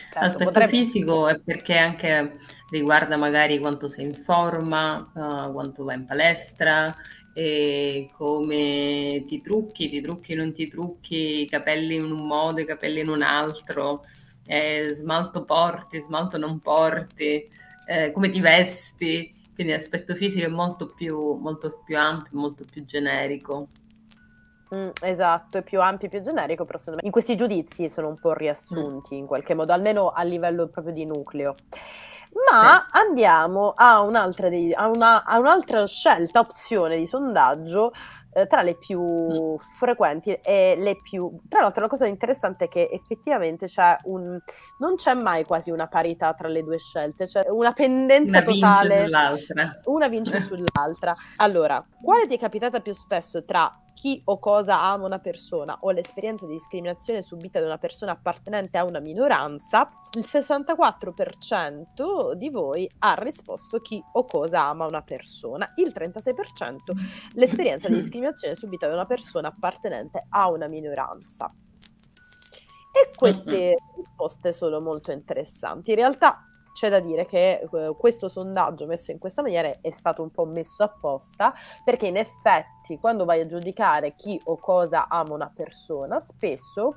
Certo, 0.00 0.18
L'aspetto 0.20 0.50
potrebbe... 0.50 0.68
fisico 0.68 1.28
è 1.28 1.40
perché 1.40 1.76
anche 1.76 2.36
riguarda 2.70 3.16
magari 3.16 3.58
quanto 3.58 3.88
sei 3.88 4.06
in 4.06 4.14
forma, 4.14 5.10
uh, 5.14 5.52
quanto 5.52 5.84
vai 5.84 5.96
in 5.96 6.06
palestra, 6.06 6.94
e 7.32 8.08
come 8.16 9.24
ti 9.26 9.40
trucchi, 9.40 9.88
ti 9.88 10.00
trucchi, 10.00 10.34
non 10.34 10.52
ti 10.52 10.68
trucchi, 10.68 11.42
i 11.42 11.48
capelli 11.48 11.94
in 11.94 12.10
un 12.10 12.26
modo, 12.26 12.60
i 12.60 12.66
capelli 12.66 13.00
in 13.00 13.08
un 13.08 13.22
altro, 13.22 14.04
eh, 14.46 14.88
smalto 14.92 15.44
porti, 15.44 16.00
smalto 16.00 16.36
non 16.38 16.58
porti, 16.58 17.48
eh, 17.86 18.10
come 18.12 18.30
ti 18.30 18.40
vesti, 18.40 19.34
quindi 19.54 19.72
l'aspetto 19.72 20.14
fisico 20.14 20.46
è 20.46 20.50
molto 20.50 20.86
più, 20.86 21.34
molto 21.34 21.82
più 21.84 21.96
ampio, 21.96 22.38
molto 22.38 22.64
più 22.70 22.84
generico. 22.84 23.68
Mm, 24.74 24.90
esatto, 25.02 25.58
è 25.58 25.62
più 25.62 25.80
ampio 25.80 26.06
e 26.06 26.10
più 26.10 26.20
generico, 26.20 26.64
però 26.64 26.78
secondo 26.78 27.00
me 27.00 27.06
in 27.06 27.12
questi 27.12 27.36
giudizi 27.36 27.88
sono 27.88 28.08
un 28.08 28.18
po' 28.18 28.32
riassunti 28.32 29.16
mm. 29.16 29.18
in 29.18 29.26
qualche 29.26 29.54
modo, 29.54 29.72
almeno 29.72 30.10
a 30.10 30.22
livello 30.22 30.68
proprio 30.68 30.92
di 30.92 31.04
nucleo. 31.04 31.54
Ma 32.52 32.86
sì. 32.88 32.98
andiamo 32.98 33.72
a 33.74 34.02
un'altra, 34.02 34.48
dei, 34.48 34.72
a, 34.72 34.86
una, 34.86 35.24
a 35.24 35.38
un'altra, 35.38 35.84
scelta, 35.86 36.38
opzione 36.38 36.96
di 36.96 37.04
sondaggio 37.04 37.92
eh, 38.32 38.46
tra 38.46 38.62
le 38.62 38.76
più 38.76 39.02
mm. 39.02 39.56
frequenti 39.78 40.32
e 40.34 40.76
le 40.78 40.96
più... 41.02 41.40
Tra 41.48 41.62
l'altro 41.62 41.82
la 41.82 41.88
cosa 41.88 42.06
interessante 42.06 42.66
è 42.66 42.68
che 42.68 42.88
effettivamente 42.92 43.66
c'è 43.66 43.96
un... 44.04 44.38
non 44.78 44.94
c'è 44.94 45.14
mai 45.14 45.44
quasi 45.44 45.72
una 45.72 45.88
parità 45.88 46.32
tra 46.34 46.46
le 46.46 46.62
due 46.62 46.78
scelte, 46.78 47.26
c'è 47.26 47.46
una 47.48 47.72
pendenza 47.72 48.38
una 48.38 48.42
totale. 48.42 49.04
Vince. 49.04 49.80
Una 49.86 50.08
vince 50.08 50.38
sull'altra. 50.38 51.12
Allora, 51.38 51.84
quale 52.00 52.28
ti 52.28 52.36
è 52.36 52.38
capitata 52.38 52.78
più 52.78 52.92
spesso 52.92 53.44
tra 53.44 53.68
chi 53.94 54.20
o 54.24 54.38
cosa 54.38 54.82
ama 54.82 55.06
una 55.06 55.18
persona 55.18 55.78
o 55.80 55.90
l'esperienza 55.90 56.46
di 56.46 56.52
discriminazione 56.52 57.22
subita 57.22 57.58
da 57.60 57.66
una 57.66 57.78
persona 57.78 58.12
appartenente 58.12 58.78
a 58.78 58.84
una 58.84 59.00
minoranza, 59.00 59.90
il 60.16 60.24
64% 60.26 62.34
di 62.34 62.50
voi 62.50 62.88
ha 63.00 63.14
risposto 63.14 63.80
chi 63.80 64.02
o 64.12 64.24
cosa 64.24 64.62
ama 64.64 64.86
una 64.86 65.02
persona, 65.02 65.72
il 65.76 65.92
36% 65.94 66.76
l'esperienza 67.34 67.88
di 67.88 67.94
discriminazione 67.94 68.54
subita 68.54 68.86
da 68.86 68.94
una 68.94 69.06
persona 69.06 69.48
appartenente 69.48 70.26
a 70.28 70.50
una 70.50 70.68
minoranza. 70.68 71.52
E 72.92 73.16
queste 73.16 73.76
risposte 73.94 74.52
sono 74.52 74.80
molto 74.80 75.12
interessanti. 75.12 75.90
In 75.90 75.96
realtà 75.96 76.49
c'è 76.80 76.88
da 76.88 77.00
dire 77.00 77.26
che 77.26 77.68
eh, 77.70 77.94
questo 77.98 78.26
sondaggio 78.28 78.86
messo 78.86 79.10
in 79.10 79.18
questa 79.18 79.42
maniera 79.42 79.70
è 79.82 79.90
stato 79.90 80.22
un 80.22 80.30
po' 80.30 80.46
messo 80.46 80.82
apposta 80.82 81.52
perché 81.84 82.06
in 82.06 82.16
effetti 82.16 82.96
quando 82.98 83.26
vai 83.26 83.42
a 83.42 83.46
giudicare 83.46 84.14
chi 84.14 84.40
o 84.44 84.56
cosa 84.56 85.06
ama 85.06 85.34
una 85.34 85.52
persona, 85.54 86.18
spesso, 86.18 86.96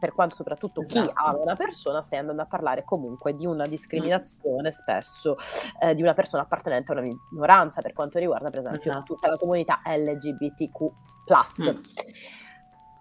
per 0.00 0.14
quanto 0.14 0.34
soprattutto 0.34 0.80
chi 0.86 0.96
esatto. 0.96 1.12
ama 1.22 1.42
una 1.42 1.56
persona, 1.56 2.00
stai 2.00 2.20
andando 2.20 2.40
a 2.40 2.46
parlare 2.46 2.84
comunque 2.84 3.34
di 3.34 3.44
una 3.44 3.66
discriminazione, 3.66 4.68
mm. 4.70 4.72
spesso 4.72 5.36
eh, 5.82 5.94
di 5.94 6.00
una 6.00 6.14
persona 6.14 6.44
appartenente 6.44 6.92
a 6.92 6.98
una 6.98 7.06
minoranza, 7.30 7.82
per 7.82 7.92
quanto 7.92 8.18
riguarda 8.18 8.48
per 8.48 8.60
esempio 8.60 8.90
esatto. 8.90 9.12
tutta 9.12 9.28
la 9.28 9.36
comunità 9.36 9.82
LGBTQ. 9.84 10.82
Mm. 11.60 11.76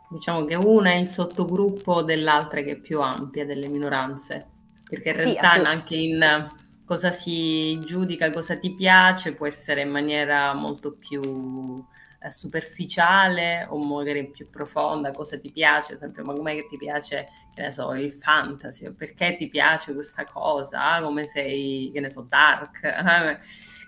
Diciamo 0.09 0.43
che 0.43 0.55
una 0.55 0.91
è 0.91 0.95
il 0.95 1.07
sottogruppo 1.07 2.01
dell'altra 2.01 2.61
che 2.63 2.71
è 2.71 2.77
più 2.77 2.99
ampia 2.99 3.45
delle 3.45 3.69
minoranze 3.69 4.55
perché 4.87 5.09
in 5.09 5.15
sì, 5.15 5.33
realtà 5.33 5.51
anche 5.69 5.95
in 5.95 6.49
cosa 6.85 7.11
si 7.11 7.79
giudica, 7.83 8.31
cosa 8.31 8.57
ti 8.57 8.73
piace, 8.73 9.33
può 9.33 9.45
essere 9.45 9.81
in 9.81 9.89
maniera 9.89 10.53
molto 10.53 10.93
più 10.93 11.83
eh, 12.19 12.31
superficiale 12.31 13.67
o 13.69 13.77
magari 13.85 14.29
più 14.31 14.49
profonda, 14.49 15.11
cosa 15.11 15.37
ti 15.37 15.51
piace, 15.51 15.91
ad 15.93 15.97
esempio, 15.97 16.23
ma 16.23 16.33
com'è 16.33 16.55
che 16.55 16.67
ti 16.69 16.77
piace, 16.77 17.27
che 17.53 17.61
ne 17.63 17.71
so, 17.71 17.93
il 17.93 18.13
fantasy, 18.13 18.93
perché 18.93 19.35
ti 19.37 19.49
piace 19.49 19.93
questa 19.93 20.23
cosa, 20.23 20.93
ah, 20.95 21.01
come 21.01 21.25
sei, 21.25 21.91
che 21.93 21.99
ne 21.99 22.09
so, 22.09 22.21
dark. 22.27 22.79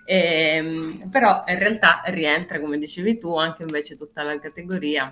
e, 0.04 0.14
ehm, 0.56 1.08
però 1.10 1.42
in 1.46 1.58
realtà 1.58 2.02
rientra, 2.06 2.60
come 2.60 2.78
dicevi 2.78 3.18
tu, 3.18 3.36
anche 3.36 3.62
invece 3.62 3.96
tutta 3.96 4.22
la 4.22 4.38
categoria 4.38 5.10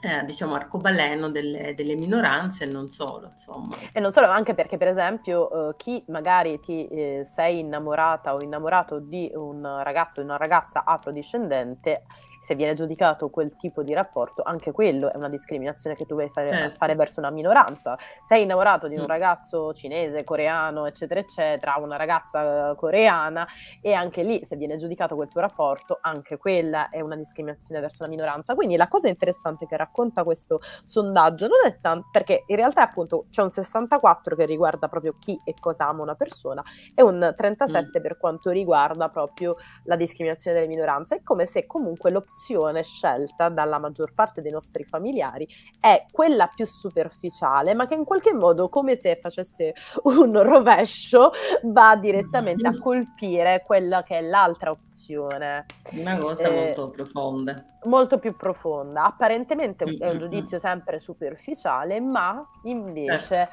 eh, 0.00 0.24
diciamo 0.24 0.54
arcobaleno 0.54 1.28
delle, 1.30 1.74
delle, 1.74 1.94
minoranze 1.94 2.64
e 2.64 2.66
non 2.66 2.90
solo, 2.90 3.28
insomma. 3.32 3.76
E 3.92 4.00
non 4.00 4.12
solo, 4.12 4.28
anche 4.28 4.54
perché 4.54 4.76
per 4.76 4.88
esempio 4.88 5.70
eh, 5.70 5.76
chi 5.76 6.02
magari 6.08 6.58
ti 6.60 6.86
eh, 6.88 7.22
sei 7.24 7.60
innamorata 7.60 8.34
o 8.34 8.42
innamorato 8.42 8.98
di 8.98 9.30
un 9.34 9.62
ragazzo 9.82 10.20
o 10.20 10.24
una 10.24 10.36
ragazza 10.36 10.84
afrodiscendente 10.84 12.04
se 12.40 12.54
viene 12.54 12.74
giudicato 12.74 13.28
quel 13.28 13.54
tipo 13.56 13.82
di 13.82 13.92
rapporto, 13.92 14.42
anche 14.42 14.72
quello 14.72 15.12
è 15.12 15.16
una 15.16 15.28
discriminazione 15.28 15.94
che 15.94 16.06
tu 16.06 16.14
vuoi 16.14 16.30
fare, 16.30 16.48
certo. 16.48 16.76
fare 16.76 16.94
verso 16.94 17.20
una 17.20 17.30
minoranza. 17.30 17.96
Sei 18.22 18.42
innamorato 18.42 18.88
di 18.88 18.96
un 18.96 19.02
mm. 19.02 19.06
ragazzo 19.06 19.72
cinese, 19.74 20.24
coreano, 20.24 20.86
eccetera, 20.86 21.20
eccetera, 21.20 21.76
una 21.78 21.96
ragazza 21.96 22.74
coreana, 22.76 23.46
e 23.82 23.92
anche 23.92 24.22
lì, 24.22 24.44
se 24.44 24.56
viene 24.56 24.76
giudicato 24.76 25.14
quel 25.14 25.28
tuo 25.28 25.40
rapporto, 25.40 25.98
anche 26.00 26.38
quella 26.38 26.88
è 26.88 27.00
una 27.00 27.16
discriminazione 27.16 27.80
verso 27.80 28.02
una 28.04 28.10
minoranza. 28.10 28.54
Quindi 28.54 28.76
la 28.76 28.88
cosa 28.88 29.08
interessante 29.08 29.66
che 29.66 29.76
racconta 29.76 30.24
questo 30.24 30.60
sondaggio 30.84 31.46
non 31.46 31.70
è 31.70 31.78
tanto 31.80 32.08
perché 32.10 32.44
in 32.46 32.56
realtà 32.56 32.82
appunto 32.82 33.26
c'è 33.30 33.42
un 33.42 33.50
64 33.50 34.34
che 34.34 34.46
riguarda 34.46 34.88
proprio 34.88 35.14
chi 35.18 35.38
e 35.44 35.54
cosa 35.58 35.88
ama 35.88 36.02
una 36.02 36.14
persona 36.14 36.62
e 36.94 37.02
un 37.02 37.32
37 37.36 37.98
mm. 37.98 38.02
per 38.02 38.16
quanto 38.16 38.50
riguarda 38.50 39.08
proprio 39.08 39.56
la 39.84 39.96
discriminazione 39.96 40.58
delle 40.58 40.68
minoranze. 40.68 41.16
È 41.16 41.22
come 41.22 41.44
se 41.46 41.66
comunque 41.66 42.10
l'opzione 42.10 42.29
opzione 42.30 42.82
scelta 42.82 43.48
dalla 43.48 43.78
maggior 43.78 44.14
parte 44.14 44.40
dei 44.40 44.52
nostri 44.52 44.84
familiari 44.84 45.46
è 45.78 46.06
quella 46.10 46.46
più 46.46 46.64
superficiale, 46.64 47.74
ma 47.74 47.86
che 47.86 47.94
in 47.94 48.04
qualche 48.04 48.32
modo, 48.32 48.68
come 48.68 48.96
se 48.96 49.16
facesse 49.16 49.74
un 50.04 50.40
rovescio, 50.42 51.32
va 51.64 51.96
direttamente 51.96 52.66
a 52.66 52.78
colpire 52.78 53.62
quella 53.66 54.02
che 54.02 54.18
è 54.18 54.20
l'altra 54.22 54.70
opzione. 54.70 55.66
Una 55.92 56.18
cosa 56.18 56.48
eh, 56.48 56.74
molto 56.76 56.90
profonda. 56.90 57.64
Molto 57.84 58.18
più 58.18 58.36
profonda. 58.36 59.04
Apparentemente 59.04 59.84
è 59.84 60.10
un 60.10 60.18
giudizio 60.18 60.58
sempre 60.58 60.98
superficiale, 60.98 62.00
ma 62.00 62.48
invece 62.64 63.42
eh. 63.42 63.48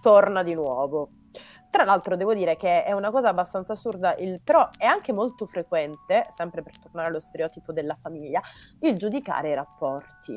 torna 0.00 0.42
di 0.42 0.54
nuovo. 0.54 1.10
Tra 1.72 1.84
l'altro 1.84 2.16
devo 2.16 2.34
dire 2.34 2.58
che 2.58 2.84
è 2.84 2.92
una 2.92 3.10
cosa 3.10 3.30
abbastanza 3.30 3.72
assurda, 3.72 4.14
il, 4.16 4.42
però 4.44 4.68
è 4.76 4.84
anche 4.84 5.10
molto 5.10 5.46
frequente, 5.46 6.26
sempre 6.28 6.62
per 6.62 6.78
tornare 6.78 7.08
allo 7.08 7.18
stereotipo 7.18 7.72
della 7.72 7.96
famiglia, 7.98 8.42
il 8.80 8.94
giudicare 8.98 9.52
i 9.52 9.54
rapporti. 9.54 10.34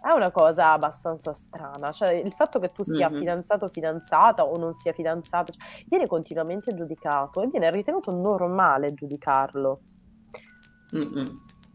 È 0.00 0.10
una 0.14 0.30
cosa 0.30 0.72
abbastanza 0.72 1.34
strana, 1.34 1.92
cioè 1.92 2.12
il 2.12 2.32
fatto 2.32 2.58
che 2.58 2.72
tu 2.72 2.82
sia 2.82 3.10
mm-hmm. 3.10 3.18
fidanzato 3.18 3.66
o 3.66 3.68
fidanzata 3.68 4.42
o 4.42 4.56
non 4.56 4.72
sia 4.72 4.94
fidanzato, 4.94 5.52
cioè, 5.52 5.62
viene 5.86 6.06
continuamente 6.06 6.72
giudicato 6.72 7.42
e 7.42 7.48
viene 7.48 7.70
ritenuto 7.70 8.10
normale 8.10 8.94
giudicarlo. 8.94 9.80
Mm-hmm. 10.96 11.26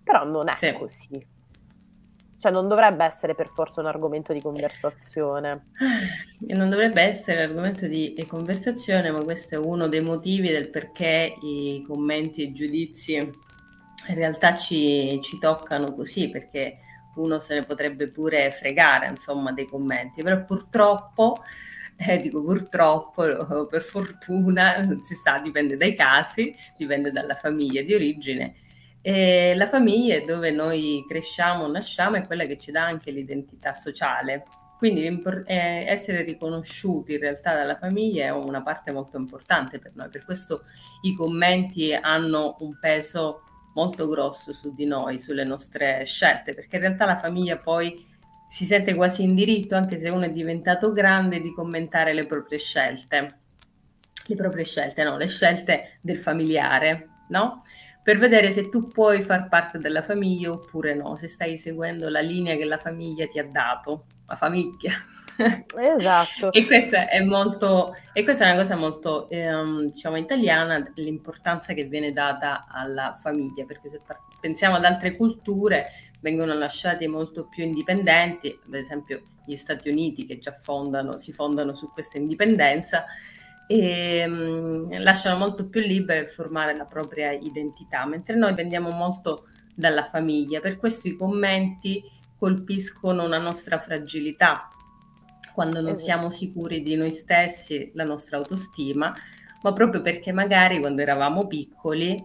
Però 0.03 0.24
non 0.24 0.50
è 0.50 0.55
sì. 0.55 0.74
così. 0.74 1.35
Cioè 2.46 2.54
non 2.54 2.68
dovrebbe 2.68 3.04
essere 3.04 3.34
per 3.34 3.48
forza 3.48 3.82
un 3.82 3.88
argomento 3.88 4.32
di 4.32 4.40
conversazione. 4.40 5.70
Non 6.42 6.70
dovrebbe 6.70 7.02
essere 7.02 7.42
argomento 7.42 7.88
di, 7.88 8.14
di 8.16 8.24
conversazione, 8.28 9.10
ma 9.10 9.24
questo 9.24 9.56
è 9.56 9.58
uno 9.58 9.88
dei 9.88 10.02
motivi 10.02 10.50
del 10.50 10.70
perché 10.70 11.34
i 11.42 11.84
commenti 11.88 12.42
e 12.42 12.46
i 12.46 12.54
giudizi 12.54 13.16
in 13.16 13.34
realtà 14.14 14.56
ci, 14.56 15.20
ci 15.24 15.40
toccano 15.40 15.92
così, 15.94 16.30
perché 16.30 16.82
uno 17.16 17.40
se 17.40 17.56
ne 17.56 17.64
potrebbe 17.64 18.12
pure 18.12 18.52
fregare, 18.52 19.08
insomma, 19.08 19.52
dei 19.52 19.66
commenti, 19.66 20.22
però 20.22 20.46
purtroppo, 20.46 21.42
eh, 21.96 22.18
dico 22.18 22.44
purtroppo, 22.44 23.66
per 23.68 23.82
fortuna, 23.82 24.78
non 24.84 25.02
si 25.02 25.16
sa, 25.16 25.40
dipende 25.40 25.78
dai 25.78 25.96
casi, 25.96 26.56
dipende 26.78 27.12
dalla 27.12 27.34
famiglia 27.34 27.82
di 27.82 27.96
origine, 27.96 28.54
e 29.07 29.53
la 29.53 29.67
famiglia 29.67 30.19
dove 30.21 30.50
noi 30.50 31.05
cresciamo, 31.07 31.67
nasciamo, 31.67 32.15
è 32.15 32.25
quella 32.25 32.45
che 32.45 32.57
ci 32.57 32.71
dà 32.71 32.88
anche 32.88 33.12
l'identità 33.12 33.75
sociale. 33.75 34.45
Quindi 34.79 35.05
eh, 35.05 35.85
essere 35.88 36.24
riconosciuti 36.24 37.13
in 37.13 37.19
realtà 37.19 37.53
dalla 37.53 37.77
famiglia 37.77 38.25
è 38.25 38.31
una 38.31 38.63
parte 38.63 38.91
molto 38.91 39.17
importante 39.17 39.77
per 39.77 39.91
noi. 39.93 40.09
Per 40.09 40.25
questo 40.25 40.63
i 41.03 41.13
commenti 41.13 41.93
hanno 41.93 42.55
un 42.62 42.79
peso 42.79 43.43
molto 43.75 44.07
grosso 44.07 44.51
su 44.51 44.74
di 44.74 44.85
noi, 44.85 45.19
sulle 45.19 45.43
nostre 45.43 46.03
scelte, 46.05 46.55
perché 46.55 46.77
in 46.77 46.81
realtà 46.81 47.05
la 47.05 47.17
famiglia 47.17 47.57
poi 47.57 48.03
si 48.50 48.65
sente 48.65 48.95
quasi 48.95 49.21
in 49.21 49.35
diritto, 49.35 49.75
anche 49.75 50.00
se 50.00 50.09
uno 50.09 50.25
è 50.25 50.31
diventato 50.31 50.91
grande, 50.91 51.41
di 51.41 51.53
commentare 51.53 52.12
le 52.13 52.25
proprie 52.25 52.57
scelte. 52.57 53.38
Le 54.25 54.35
proprie 54.35 54.63
scelte, 54.63 55.03
no, 55.03 55.15
le 55.15 55.27
scelte 55.27 56.00
del 56.01 56.17
familiare, 56.17 57.09
no? 57.27 57.62
Per 58.05 58.19
vedere 58.19 58.51
se 58.51 58.69
tu 58.69 58.85
puoi 58.85 59.24
far 59.24 59.47
parte 59.47 59.79
della 59.79 60.03
famiglia 60.03 60.51
oppure 60.51 60.93
no, 60.93 61.15
se 61.15 61.27
stai 61.27 61.57
seguendo 61.57 62.07
la 62.07 62.19
linea 62.19 62.55
che 62.55 62.65
la 62.65 62.77
famiglia 62.77 63.25
ti 63.25 63.39
ha 63.39 63.47
dato, 63.47 64.05
la 64.27 64.35
famiglia. 64.35 64.91
Esatto. 65.75 66.51
e, 66.53 66.67
questa 66.67 67.09
è 67.09 67.24
molto, 67.24 67.95
e 68.13 68.24
questa 68.24 68.45
è 68.45 68.51
una 68.51 68.62
cosa 68.62 68.75
molto, 68.75 69.27
ehm, 69.27 69.85
diciamo, 69.89 70.17
italiana, 70.17 70.88
l'importanza 70.93 71.74
che 71.74 71.85
viene 71.85 72.12
data 72.12 72.67
alla 72.69 73.13
famiglia, 73.15 73.65
perché 73.65 73.89
se 73.89 74.00
pensiamo 74.39 74.75
ad 74.75 74.85
altre 74.85 75.17
culture 75.17 75.88
vengono 76.19 76.53
lasciati 76.53 77.07
molto 77.07 77.47
più 77.47 77.63
indipendenti, 77.63 78.55
ad 78.67 78.75
esempio 78.75 79.24
gli 79.47 79.55
Stati 79.55 79.89
Uniti 79.89 80.27
che 80.27 80.38
già 80.38 80.51
fondano, 80.51 81.17
si 81.17 81.33
fondano 81.33 81.74
su 81.74 81.91
questa 81.91 82.19
indipendenza 82.19 83.05
e 83.67 84.27
mh, 84.27 85.01
lasciano 85.01 85.38
molto 85.38 85.67
più 85.67 85.81
libero 85.81 86.27
formare 86.27 86.75
la 86.75 86.86
propria 86.86 87.31
identità, 87.31 88.05
mentre 88.05 88.36
noi 88.36 88.50
dipendiamo 88.50 88.89
molto 88.91 89.48
dalla 89.74 90.05
famiglia. 90.05 90.60
Per 90.60 90.77
questo 90.77 91.07
i 91.07 91.15
commenti 91.15 92.03
colpiscono 92.38 93.24
una 93.24 93.39
nostra 93.39 93.79
fragilità, 93.79 94.67
quando 95.53 95.81
non 95.81 95.98
siamo 95.98 96.29
sicuri 96.29 96.81
di 96.84 96.95
noi 96.95 97.12
stessi, 97.12 97.91
la 97.93 98.03
nostra 98.03 98.38
autostima, 98.38 99.13
ma 99.62 99.74
proprio 99.74 100.01
perché 100.01 100.31
magari 100.31 100.79
quando 100.79 101.01
eravamo 101.01 101.48
piccoli 101.48 102.22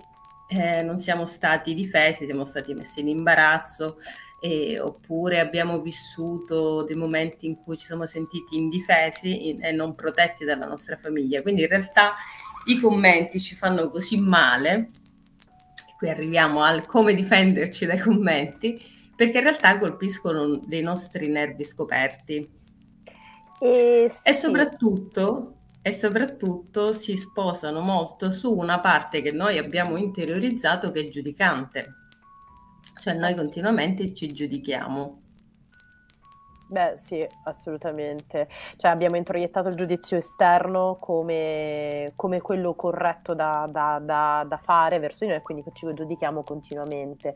eh, 0.49 0.83
non 0.83 0.99
siamo 0.99 1.27
stati 1.27 1.75
difesi, 1.75 2.25
siamo 2.25 2.45
stati 2.45 2.75
messi 2.75 3.01
in 3.01 3.09
imbarazzo, 3.09 3.99
eh, 4.41 4.81
oppure 4.81 5.39
abbiamo 5.39 5.81
vissuto 5.81 6.83
dei 6.83 6.97
momenti 6.97 7.47
in 7.47 7.63
cui 7.63 7.77
ci 7.77 7.87
siamo 7.87 8.07
sentiti 8.07 8.57
indifesi 8.57 9.55
e 9.55 9.73
non 9.73 9.95
protetti 9.95 10.45
dalla 10.45 10.67
nostra 10.67 10.97
famiglia. 10.97 11.43
Quindi 11.43 11.63
in 11.63 11.69
realtà 11.69 12.15
i 12.67 12.79
commenti 12.79 13.41
ci 13.41 13.55
fanno 13.55 13.91
così 13.91 14.19
male, 14.19 14.91
qui 15.99 16.09
arriviamo 16.09 16.63
al 16.63 16.87
come 16.87 17.15
difenderci 17.15 17.87
dai 17.87 17.99
commenti, 17.99 18.81
perché 19.15 19.39
in 19.39 19.45
realtà 19.45 19.79
colpiscono 19.79 20.57
dei 20.57 20.83
nostri 20.83 21.29
nervi 21.29 21.65
scoperti. 21.65 22.59
E, 23.61 24.07
sì. 24.09 24.29
e 24.29 24.33
soprattutto 24.33 25.57
e 25.83 25.93
soprattutto 25.93 26.93
si 26.93 27.17
sposano 27.17 27.81
molto 27.81 28.31
su 28.31 28.55
una 28.55 28.81
parte 28.81 29.23
che 29.23 29.33
noi 29.33 29.57
abbiamo 29.57 29.97
interiorizzato 29.97 30.93
che 30.93 31.01
è 31.01 31.09
giudicante. 31.09 31.95
Cioè 33.01 33.15
noi 33.15 33.35
continuamente 33.35 34.13
ci 34.15 34.31
giudichiamo. 34.33 35.23
Beh, 36.71 36.95
sì, 36.99 37.27
assolutamente. 37.47 38.49
Cioè, 38.77 38.93
abbiamo 38.93 39.17
introiettato 39.17 39.69
il 39.69 39.75
giudizio 39.75 40.17
esterno 40.17 40.99
come, 41.01 42.13
come 42.15 42.41
quello 42.41 42.75
corretto 42.75 43.35
da, 43.35 43.67
da, 43.69 43.99
da, 44.01 44.45
da, 44.47 44.57
fare 44.57 45.01
verso 45.01 45.25
di 45.25 45.33
noi, 45.33 45.43
quindi 45.43 45.65
ci 45.73 45.93
giudichiamo 45.93 46.45
continuamente. 46.45 47.35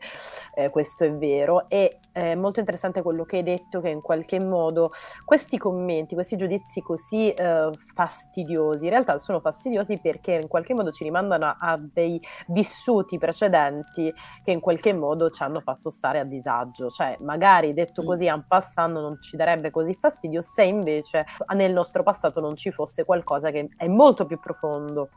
Eh, 0.53 0.69
questo 0.69 1.03
è 1.03 1.11
vero. 1.11 1.67
E 1.67 1.99
è 2.13 2.33
molto 2.35 2.61
interessante 2.61 3.01
quello 3.01 3.25
che 3.25 3.35
hai 3.35 3.43
detto, 3.43 3.81
che 3.81 3.89
in 3.89 3.99
qualche 3.99 4.39
modo 4.41 4.91
questi 5.25 5.57
commenti, 5.57 6.13
questi 6.13 6.37
giudizi 6.37 6.79
così 6.79 7.29
eh, 7.31 7.71
fastidiosi, 7.93 8.85
in 8.85 8.91
realtà 8.91 9.17
sono 9.17 9.41
fastidiosi 9.41 9.99
perché 9.99 10.31
in 10.31 10.47
qualche 10.47 10.73
modo 10.73 10.93
ci 10.93 11.03
rimandano 11.03 11.53
a, 11.59 11.77
dei 11.77 12.21
vissuti 12.47 13.17
precedenti 13.17 14.13
che 14.45 14.51
in 14.51 14.61
qualche 14.61 14.93
modo 14.93 15.29
ci 15.29 15.43
hanno 15.43 15.59
fatto 15.59 15.89
stare 15.89 16.19
a 16.19 16.23
disagio. 16.23 16.87
Cioè, 16.87 17.17
magari 17.19 17.73
detto 17.73 18.01
così, 18.01 18.27
en 18.27 18.45
passant 18.47 18.93
non 18.93 19.23
ci 19.25 19.35
darebbe 19.35 19.71
così 19.71 19.93
fastidio 19.95 20.41
se 20.41 20.63
invece 20.63 21.25
nel 21.53 21.73
nostro 21.73 22.03
passato 22.03 22.39
non 22.39 22.55
ci 22.55 22.71
fosse 22.71 23.03
qualcosa 23.03 23.51
che 23.51 23.69
è 23.75 23.87
molto 23.87 24.25
più 24.25 24.39
profondo 24.39 25.09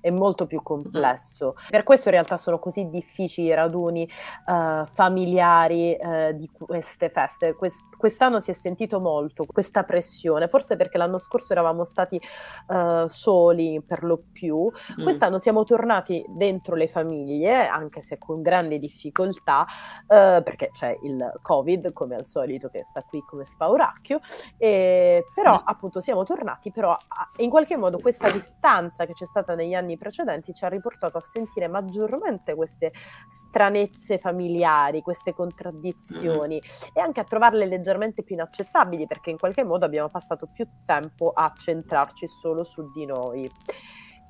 e 0.00 0.10
molto 0.10 0.46
più 0.46 0.62
complesso. 0.62 1.54
Per 1.68 1.82
questo 1.82 2.08
in 2.08 2.14
realtà 2.14 2.36
sono 2.36 2.58
così 2.58 2.88
difficili 2.88 3.48
i 3.48 3.54
raduni 3.54 4.08
uh, 4.46 4.84
familiari 4.84 5.96
uh, 5.98 6.32
di 6.32 6.48
queste 6.52 7.08
feste. 7.08 7.54
Quest- 7.54 7.96
quest'anno 7.96 8.40
si 8.40 8.50
è 8.50 8.54
sentito 8.54 9.00
molto 9.00 9.44
questa 9.44 9.82
pressione, 9.82 10.48
forse 10.48 10.76
perché 10.76 10.98
l'anno 10.98 11.18
scorso 11.18 11.52
eravamo 11.52 11.84
stati 11.84 12.20
uh, 12.68 13.08
soli 13.08 13.82
per 13.84 14.04
lo 14.04 14.22
più, 14.32 14.70
mm. 14.70 15.02
quest'anno 15.02 15.38
siamo 15.38 15.64
tornati 15.64 16.24
dentro 16.28 16.76
le 16.76 16.86
famiglie, 16.88 17.66
anche 17.66 18.02
se 18.02 18.18
con 18.18 18.42
grandi 18.42 18.78
difficoltà, 18.78 19.66
perché 20.06 20.70
c'è 20.72 20.96
il 21.02 21.38
Covid 21.42 21.92
come 21.92 22.14
al 22.14 22.26
solito 22.26 22.68
che 22.68 22.84
sta 22.84 23.02
qui 23.02 23.20
come 23.26 23.44
spauracchio, 23.46 24.20
e, 24.58 25.24
però 25.34 25.54
mm. 25.54 25.64
appunto 25.64 26.00
siamo 26.00 26.24
tornati, 26.24 26.70
però 26.70 26.90
a, 26.92 27.30
in 27.38 27.50
qualche 27.50 27.76
modo 27.76 27.98
questa 27.98 28.30
distanza 28.30 29.06
che 29.06 29.12
c'è 29.12 29.24
stata 29.24 29.54
negli 29.54 29.74
anni 29.74 29.96
precedenti 29.96 30.52
ci 30.52 30.64
ha 30.64 30.68
riportato 30.68 31.16
a 31.16 31.20
sentire 31.20 31.68
maggiormente 31.68 32.54
queste 32.54 32.92
stranezze 33.28 34.18
familiari, 34.18 35.00
queste 35.00 35.32
contraddizioni 35.32 36.60
e 36.92 37.00
anche 37.00 37.20
a 37.20 37.24
trovarle 37.24 37.66
leggermente 37.66 38.22
più 38.22 38.34
inaccettabili 38.34 39.06
perché 39.06 39.30
in 39.30 39.38
qualche 39.38 39.64
modo 39.64 39.84
abbiamo 39.84 40.08
passato 40.08 40.46
più 40.46 40.66
tempo 40.84 41.30
a 41.34 41.52
centrarci 41.56 42.26
solo 42.26 42.64
su 42.64 42.90
di 42.92 43.06
noi. 43.06 43.50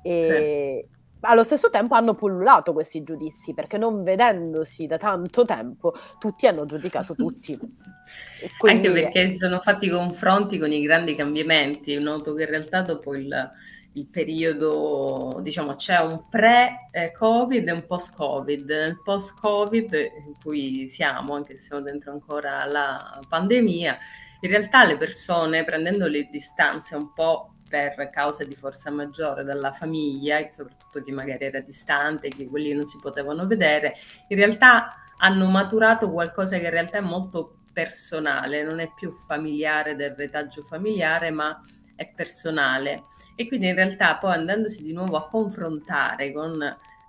E, 0.03 0.87
sì 0.87 0.95
allo 1.21 1.43
stesso 1.43 1.69
tempo 1.69 1.95
hanno 1.95 2.13
pullulato 2.13 2.73
questi 2.73 3.03
giudizi 3.03 3.53
perché 3.53 3.77
non 3.77 4.03
vedendosi 4.03 4.85
da 4.85 4.97
tanto 4.97 5.45
tempo 5.45 5.93
tutti 6.19 6.47
hanno 6.47 6.65
giudicato 6.65 7.15
tutti. 7.15 7.57
Quindi... 8.57 8.87
Anche 8.87 9.01
perché 9.01 9.29
si 9.29 9.37
sono 9.37 9.59
fatti 9.59 9.89
confronti 9.89 10.57
con 10.57 10.71
i 10.71 10.81
grandi 10.81 11.15
cambiamenti. 11.15 11.97
Noto 11.99 12.33
che 12.33 12.43
in 12.43 12.49
realtà 12.49 12.81
dopo 12.81 13.15
il, 13.15 13.51
il 13.93 14.07
periodo, 14.07 15.39
diciamo, 15.41 15.75
c'è 15.75 15.99
un 15.99 16.27
pre-Covid 16.29 17.67
e 17.67 17.71
un 17.71 17.85
post-Covid. 17.85 18.69
Il 18.69 19.01
post-Covid 19.03 19.93
in 19.93 20.33
cui 20.41 20.87
siamo, 20.87 21.33
anche 21.33 21.57
se 21.57 21.63
siamo 21.63 21.81
dentro 21.81 22.11
ancora 22.11 22.65
la 22.65 23.19
pandemia, 23.27 23.97
in 24.41 24.49
realtà 24.49 24.85
le 24.85 24.97
persone 24.97 25.63
prendendo 25.63 26.07
le 26.07 26.29
distanze 26.31 26.95
un 26.95 27.11
po' 27.13 27.56
per 27.69 28.09
causa 28.09 28.43
di 28.43 28.55
forza 28.55 28.91
maggiore 28.91 29.43
dalla 29.43 29.71
famiglia, 29.71 30.47
soprattutto 30.49 31.03
chi 31.03 31.11
magari 31.11 31.45
era 31.45 31.59
distante, 31.59 32.29
che 32.29 32.47
quelli 32.47 32.73
non 32.73 32.85
si 32.85 32.97
potevano 33.01 33.45
vedere, 33.47 33.95
in 34.27 34.37
realtà 34.37 35.03
hanno 35.17 35.47
maturato 35.47 36.11
qualcosa 36.11 36.57
che 36.57 36.65
in 36.65 36.71
realtà 36.71 36.99
è 36.99 37.01
molto 37.01 37.59
personale, 37.73 38.63
non 38.63 38.79
è 38.79 38.91
più 38.95 39.11
familiare 39.11 39.95
del 39.95 40.15
retaggio 40.15 40.61
familiare, 40.61 41.29
ma 41.29 41.61
è 41.95 42.09
personale. 42.09 43.03
E 43.35 43.47
quindi 43.47 43.67
in 43.67 43.75
realtà 43.75 44.17
poi 44.17 44.33
andandosi 44.33 44.81
di 44.81 44.93
nuovo 44.93 45.15
a 45.17 45.27
confrontare 45.27 46.31
con 46.31 46.53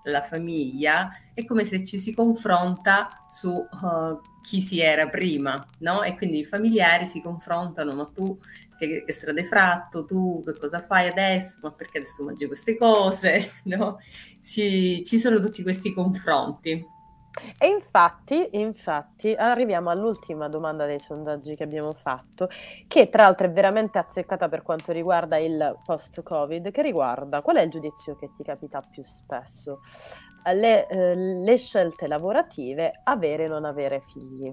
la 0.04 0.22
famiglia, 0.22 1.10
è 1.34 1.44
come 1.44 1.64
se 1.64 1.84
ci 1.84 1.98
si 1.98 2.14
confronta 2.14 3.08
su 3.28 3.50
uh, 3.50 4.20
chi 4.42 4.60
si 4.60 4.80
era 4.80 5.08
prima, 5.08 5.64
no? 5.80 6.02
E 6.02 6.16
quindi 6.16 6.40
i 6.40 6.44
familiari 6.44 7.06
si 7.06 7.20
confrontano, 7.20 7.94
ma 7.94 8.10
tu 8.12 8.38
che, 8.78 9.04
che 9.04 9.12
strada 9.12 9.40
hai 9.40 9.46
fatto, 9.46 10.04
tu 10.04 10.42
che 10.44 10.56
cosa 10.58 10.80
fai 10.80 11.08
adesso, 11.08 11.58
ma 11.62 11.72
perché 11.72 11.98
adesso 11.98 12.24
mangi 12.24 12.46
queste 12.46 12.76
cose, 12.76 13.52
no? 13.64 13.98
Si, 14.40 15.02
ci 15.04 15.18
sono 15.18 15.40
tutti 15.40 15.62
questi 15.62 15.92
confronti. 15.92 16.96
E 17.58 17.68
infatti, 17.68 18.48
infatti, 18.52 19.32
arriviamo 19.32 19.90
all'ultima 19.90 20.48
domanda 20.48 20.86
dei 20.86 20.98
sondaggi 20.98 21.54
che 21.54 21.62
abbiamo 21.62 21.92
fatto, 21.92 22.48
che 22.86 23.08
tra 23.10 23.24
l'altro 23.24 23.46
è 23.46 23.50
veramente 23.50 23.98
azzeccata 23.98 24.48
per 24.48 24.62
quanto 24.62 24.92
riguarda 24.92 25.36
il 25.36 25.76
post-Covid, 25.84 26.70
che 26.70 26.82
riguarda 26.82 27.42
qual 27.42 27.56
è 27.56 27.62
il 27.62 27.70
giudizio 27.70 28.16
che 28.16 28.30
ti 28.34 28.42
capita 28.42 28.80
più 28.80 29.02
spesso? 29.02 29.80
Le, 30.52 30.86
eh, 30.88 31.14
le 31.14 31.56
scelte 31.58 32.06
lavorative, 32.06 33.00
avere 33.04 33.44
o 33.44 33.48
non 33.48 33.64
avere 33.64 34.00
figli. 34.00 34.52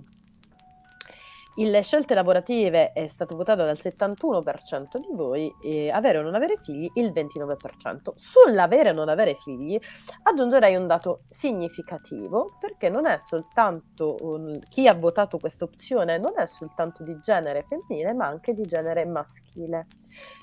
Le 1.57 1.81
scelte 1.83 2.13
lavorative 2.13 2.91
è 2.91 3.07
stato 3.07 3.35
votato 3.37 3.63
dal 3.63 3.77
71% 3.79 4.97
di 4.97 5.07
voi 5.13 5.53
e 5.63 5.89
avere 5.89 6.17
o 6.17 6.21
non 6.21 6.35
avere 6.35 6.57
figli 6.57 6.89
il 6.95 7.13
29%. 7.13 8.11
Sull'avere 8.15 8.89
o 8.89 8.93
non 8.93 9.07
avere 9.07 9.35
figli 9.35 9.79
aggiungerei 10.23 10.75
un 10.75 10.85
dato 10.85 11.21
significativo 11.29 12.57
perché 12.59 12.89
non 12.89 13.05
è 13.05 13.17
soltanto 13.17 14.17
um, 14.19 14.59
chi 14.67 14.89
ha 14.89 14.93
votato 14.93 15.37
questa 15.37 15.63
opzione 15.63 16.17
non 16.17 16.33
è 16.35 16.45
soltanto 16.45 17.03
di 17.03 17.17
genere 17.21 17.63
femminile 17.63 18.11
ma 18.11 18.25
anche 18.25 18.53
di 18.53 18.63
genere 18.63 19.05
maschile. 19.05 19.87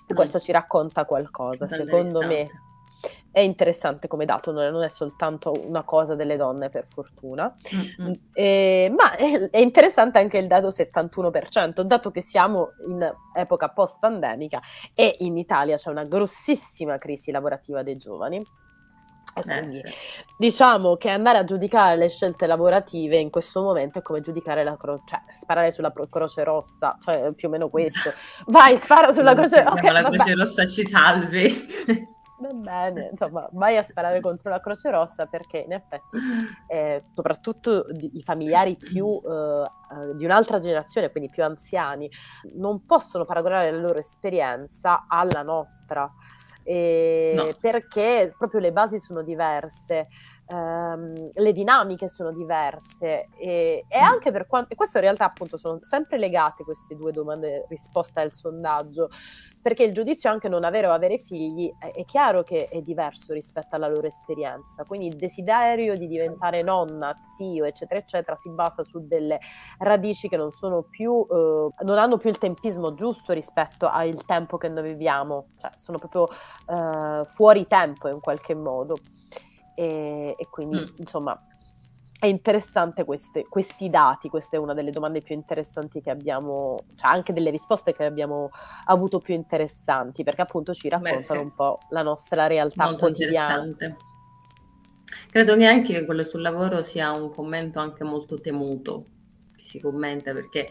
E 0.07 0.14
questo 0.14 0.40
ci 0.40 0.51
racconta 0.51 1.05
qualcosa, 1.05 1.66
secondo 1.66 2.20
me 2.20 2.48
è 3.33 3.40
interessante 3.40 4.09
come 4.09 4.27
dato, 4.27 4.53
non 4.53 4.83
è 4.83 4.88
soltanto 4.88 5.55
una 5.66 5.83
cosa 5.83 6.14
delle 6.14 6.37
donne 6.37 6.68
per 6.68 6.87
fortuna, 6.87 7.53
mm-hmm. 7.75 8.12
eh, 8.35 8.92
ma 8.95 9.16
è, 9.16 9.49
è, 9.49 9.59
interessante 9.59 10.18
anche 10.18 10.37
il 10.37 10.47
dato 10.47 10.68
71%, 10.68 11.81
dato 11.81 12.11
che 12.11 12.21
siamo 12.21 12.73
in 12.87 13.11
epoca 13.35 13.71
post-pandemica 13.71 14.61
e 14.95 15.16
in 15.21 15.38
Italia 15.38 15.77
c'è 15.77 15.88
una 15.88 16.05
grossissima 16.05 16.99
crisi 16.99 17.31
lavorativa 17.31 17.83
dei 17.83 17.97
giovani. 17.97 18.45
E 19.35 19.42
quindi 19.42 19.79
eh, 19.79 19.95
diciamo 20.37 20.97
che 20.97 21.09
andare 21.09 21.38
a 21.38 21.45
giudicare 21.45 21.97
le 21.97 22.11
scelte 22.11 22.47
lavorative 22.47 23.16
in 23.16 23.31
questo 23.31 23.62
momento 23.62 24.01
è 24.01 24.03
come 24.03 24.21
giudicare 24.21 24.62
la 24.62 24.77
croce, 24.77 25.05
cioè 25.07 25.21
sparare 25.31 25.73
sulla 25.73 25.90
pro- 25.90 26.07
croce 26.07 26.45
rossa, 26.45 26.99
cioè 27.01 27.33
più 27.33 27.49
o 27.49 27.51
meno 27.51 27.71
questo. 27.71 28.12
Vai, 28.49 28.77
spara 28.77 29.11
sulla 29.11 29.35
croce 29.35 29.62
rossa. 29.62 29.79
Okay, 29.79 29.90
la 29.90 30.03
croce 30.03 30.35
rossa 30.35 30.66
ci 30.66 30.85
salvi. 30.85 31.66
Va 32.50 32.55
bene, 32.55 33.09
insomma, 33.12 33.48
vai 33.52 33.76
a 33.76 33.83
sparare 33.83 34.20
contro 34.20 34.50
la 34.50 34.61
Croce 34.61 34.90
Rossa 34.90 35.26
perché 35.26 35.59
in 35.59 35.72
effetti, 35.72 36.16
eh, 36.68 37.05
soprattutto 37.14 37.85
i 37.98 38.22
familiari 38.22 38.76
più 38.76 39.20
eh, 39.24 39.62
eh, 39.62 40.16
di 40.16 40.24
un'altra 40.24 40.59
generazione, 40.59 41.11
quindi 41.11 41.31
più 41.31 41.44
anziani, 41.44 42.11
non 42.55 42.85
possono 42.85 43.24
paragonare 43.24 43.70
la 43.70 43.78
loro 43.78 43.98
esperienza 43.98 45.07
alla 45.09 45.42
nostra, 45.42 46.11
eh, 46.64 47.33
no. 47.37 47.48
perché 47.61 48.35
proprio 48.37 48.61
le 48.61 48.72
basi 48.72 48.98
sono 48.98 49.22
diverse. 49.22 50.09
Ehm, 50.53 51.29
le 51.33 51.53
dinamiche 51.53 52.09
sono 52.09 52.33
diverse 52.33 53.29
e, 53.37 53.85
e 53.88 53.99
anche 53.99 54.31
per 54.31 54.47
quanto, 54.47 54.73
e 54.73 54.75
questo 54.75 54.99
in 54.99 55.05
realtà 55.05 55.25
appunto 55.25 55.57
sono 55.57 55.79
sempre 55.83 56.19
legate 56.19 56.65
queste 56.65 56.95
due 56.95 57.12
domande 57.12 57.65
risposta 57.69 58.21
al 58.21 58.33
sondaggio, 58.33 59.09
perché 59.62 59.85
il 59.85 59.95
giudizio 59.95 60.29
anche 60.29 60.49
non 60.49 60.65
avere 60.65 60.88
o 60.88 60.91
avere 60.91 61.19
figli 61.19 61.73
è, 61.79 61.93
è, 61.93 62.05
chiaro 62.05 62.43
che 62.43 62.69
è 62.69 62.81
diverso 62.83 63.33
rispetto 63.33 63.77
alla 63.77 63.88
loro 63.88 64.07
esperienza, 64.07 64.85
quindi 64.85 65.07
il 65.07 65.17
desiderio 65.17 65.97
di 65.97 66.07
diventare 66.09 66.62
nonna, 66.62 67.15
zio, 67.37 67.65
eccetera, 67.65 68.01
eccetera, 68.01 68.37
si 68.37 68.51
basa 68.51 68.83
su 68.83 69.07
delle 69.07 69.38
radici 69.79 70.29
che 70.29 70.37
non 70.37 70.51
sono 70.51 70.83
più, 70.83 71.25
eh, 71.31 71.85
non 71.85 71.99
hanno 71.99 72.17
più 72.19 72.29
il 72.29 72.38
tempismo 72.38 72.95
giusto 72.95 73.33
rispetto 73.33 73.88
al 73.88 74.25
tempo 74.27 74.59
che 74.59 74.69
noi 74.69 74.83
viviamo, 74.83 75.47
cioè 75.61 75.71
sono 75.79 75.99
proprio 75.99 76.29
eh, 76.69 77.25
fuori 77.27 77.67
tempo 77.67 78.09
in 78.09 78.21
qualche 78.21 78.55
modo. 78.55 78.97
E, 79.74 80.35
e 80.37 80.48
quindi, 80.50 80.78
mm. 80.78 80.94
insomma, 80.98 81.40
è 82.22 82.26
interessante 82.26 83.04
queste, 83.04 83.46
questi 83.48 83.90
dati, 83.90 84.28
questa 84.28 84.56
è 84.56 84.61
una 84.61 84.74
delle 84.74 84.92
domande 84.92 85.22
più 85.22 85.35
interessanti 85.35 86.00
che 86.00 86.11
abbiamo, 86.11 86.76
cioè 86.94 87.11
anche 87.11 87.32
delle 87.32 87.50
risposte 87.50 87.92
che 87.92 88.04
abbiamo 88.04 88.50
avuto 88.85 89.18
più 89.18 89.35
interessanti, 89.35 90.22
perché 90.22 90.42
appunto 90.42 90.72
ci 90.72 90.88
raccontano 90.88 91.18
Beh, 91.18 91.38
sì. 91.38 91.44
un 91.44 91.52
po' 91.52 91.80
la 91.90 92.02
nostra 92.02 92.46
realtà 92.46 92.85
Molto 92.85 93.06
quotidiana. 93.06 93.68
Credo 95.30 95.56
che 95.56 95.66
anche 95.66 96.04
quello 96.04 96.22
sul 96.22 96.42
lavoro 96.42 96.85
sia 96.85 97.11
un 97.11 97.28
commento 97.28 97.80
anche 97.80 98.04
molto 98.04 98.40
temuto, 98.40 99.06
che 99.56 99.64
si 99.64 99.80
commenta 99.80 100.32
perché 100.32 100.70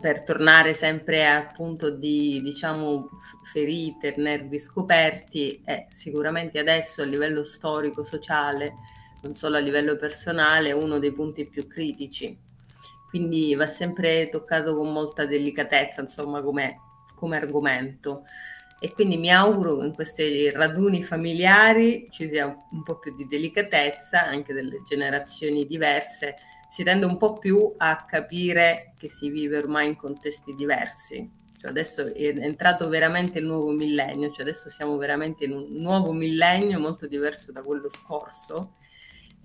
per 0.00 0.22
tornare 0.22 0.74
sempre 0.74 1.26
a 1.26 1.46
punto 1.46 1.90
di 1.90 2.40
diciamo 2.42 3.10
ferite, 3.52 4.14
nervi 4.16 4.58
scoperti, 4.58 5.62
è 5.64 5.86
sicuramente 5.92 6.58
adesso 6.58 7.02
a 7.02 7.06
livello 7.06 7.44
storico, 7.44 8.02
sociale, 8.02 8.74
non 9.22 9.34
solo 9.34 9.56
a 9.56 9.60
livello 9.60 9.96
personale, 9.96 10.72
uno 10.72 10.98
dei 10.98 11.12
punti 11.12 11.46
più 11.46 11.66
critici. 11.68 12.36
Quindi 13.08 13.54
va 13.54 13.68
sempre 13.68 14.28
toccato 14.28 14.74
con 14.74 14.92
molta 14.92 15.24
delicatezza, 15.24 16.00
insomma, 16.00 16.42
come, 16.42 16.80
come 17.14 17.36
argomento. 17.36 18.24
E 18.80 18.92
quindi 18.92 19.16
mi 19.16 19.32
auguro 19.32 19.76
che 19.78 19.86
in 19.86 19.94
questi 19.94 20.50
raduni 20.50 21.02
familiari 21.02 22.08
ci 22.10 22.28
sia 22.28 22.46
un 22.46 22.82
po' 22.82 22.98
più 22.98 23.14
di 23.14 23.26
delicatezza, 23.26 24.26
anche 24.26 24.52
delle 24.52 24.82
generazioni 24.84 25.64
diverse, 25.64 26.34
si 26.68 26.82
tende 26.82 27.06
un 27.06 27.16
po' 27.16 27.34
più 27.34 27.74
a 27.76 28.04
capire 28.04 28.94
che 28.96 29.08
si 29.08 29.30
vive 29.30 29.58
ormai 29.58 29.88
in 29.88 29.96
contesti 29.96 30.54
diversi. 30.54 31.42
Cioè 31.58 31.70
adesso 31.70 32.12
è 32.12 32.34
entrato 32.36 32.88
veramente 32.88 33.38
il 33.38 33.46
nuovo 33.46 33.70
millennio, 33.70 34.30
cioè 34.30 34.42
adesso 34.42 34.68
siamo 34.68 34.96
veramente 34.96 35.44
in 35.44 35.52
un 35.52 35.66
nuovo 35.72 36.12
millennio 36.12 36.78
molto 36.78 37.06
diverso 37.06 37.52
da 37.52 37.62
quello 37.62 37.88
scorso 37.88 38.76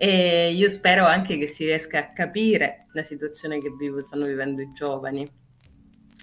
e 0.01 0.53
io 0.53 0.69
spero 0.69 1.05
anche 1.05 1.37
che 1.37 1.47
si 1.47 1.65
riesca 1.65 1.99
a 1.99 2.13
capire 2.13 2.87
la 2.93 3.03
situazione 3.03 3.59
che 3.59 3.69
vivo, 3.77 4.01
stanno 4.01 4.25
vivendo 4.25 4.61
i 4.61 4.71
giovani 4.71 5.29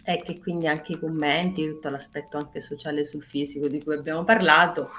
e 0.03 0.23
che 0.23 0.39
quindi 0.39 0.67
anche 0.67 0.93
i 0.93 0.99
commenti, 0.99 1.67
tutto 1.67 1.91
l'aspetto 1.91 2.39
anche 2.39 2.61
sociale 2.61 3.05
sul 3.05 3.23
fisico 3.23 3.69
di 3.69 3.83
cui 3.83 3.95
abbiamo 3.95 4.25
parlato, 4.25 4.91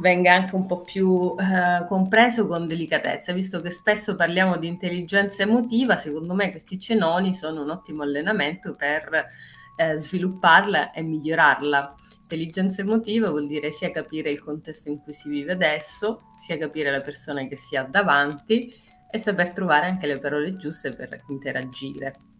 venga 0.00 0.32
anche 0.32 0.54
un 0.54 0.66
po' 0.66 0.80
più 0.80 1.34
eh, 1.38 1.84
compreso 1.86 2.46
con 2.46 2.66
delicatezza, 2.66 3.32
visto 3.32 3.60
che 3.60 3.70
spesso 3.70 4.14
parliamo 4.14 4.56
di 4.56 4.66
intelligenza 4.66 5.42
emotiva, 5.42 5.98
secondo 5.98 6.34
me 6.34 6.50
questi 6.50 6.78
cenoni 6.78 7.34
sono 7.34 7.62
un 7.62 7.70
ottimo 7.70 8.02
allenamento 8.02 8.74
per 8.74 9.28
eh, 9.76 9.96
svilupparla 9.96 10.92
e 10.92 11.02
migliorarla. 11.02 11.94
Intelligenza 12.22 12.80
emotiva 12.80 13.28
vuol 13.28 13.46
dire 13.46 13.72
sia 13.72 13.90
capire 13.90 14.30
il 14.30 14.42
contesto 14.42 14.88
in 14.88 15.02
cui 15.02 15.12
si 15.12 15.28
vive 15.28 15.52
adesso, 15.52 16.32
sia 16.38 16.56
capire 16.56 16.90
la 16.90 17.00
persona 17.00 17.42
che 17.42 17.56
si 17.56 17.76
ha 17.76 17.82
davanti 17.82 18.74
e 19.10 19.18
saper 19.18 19.50
trovare 19.50 19.86
anche 19.86 20.06
le 20.06 20.18
parole 20.18 20.56
giuste 20.56 20.94
per 20.94 21.22
interagire. 21.28 22.31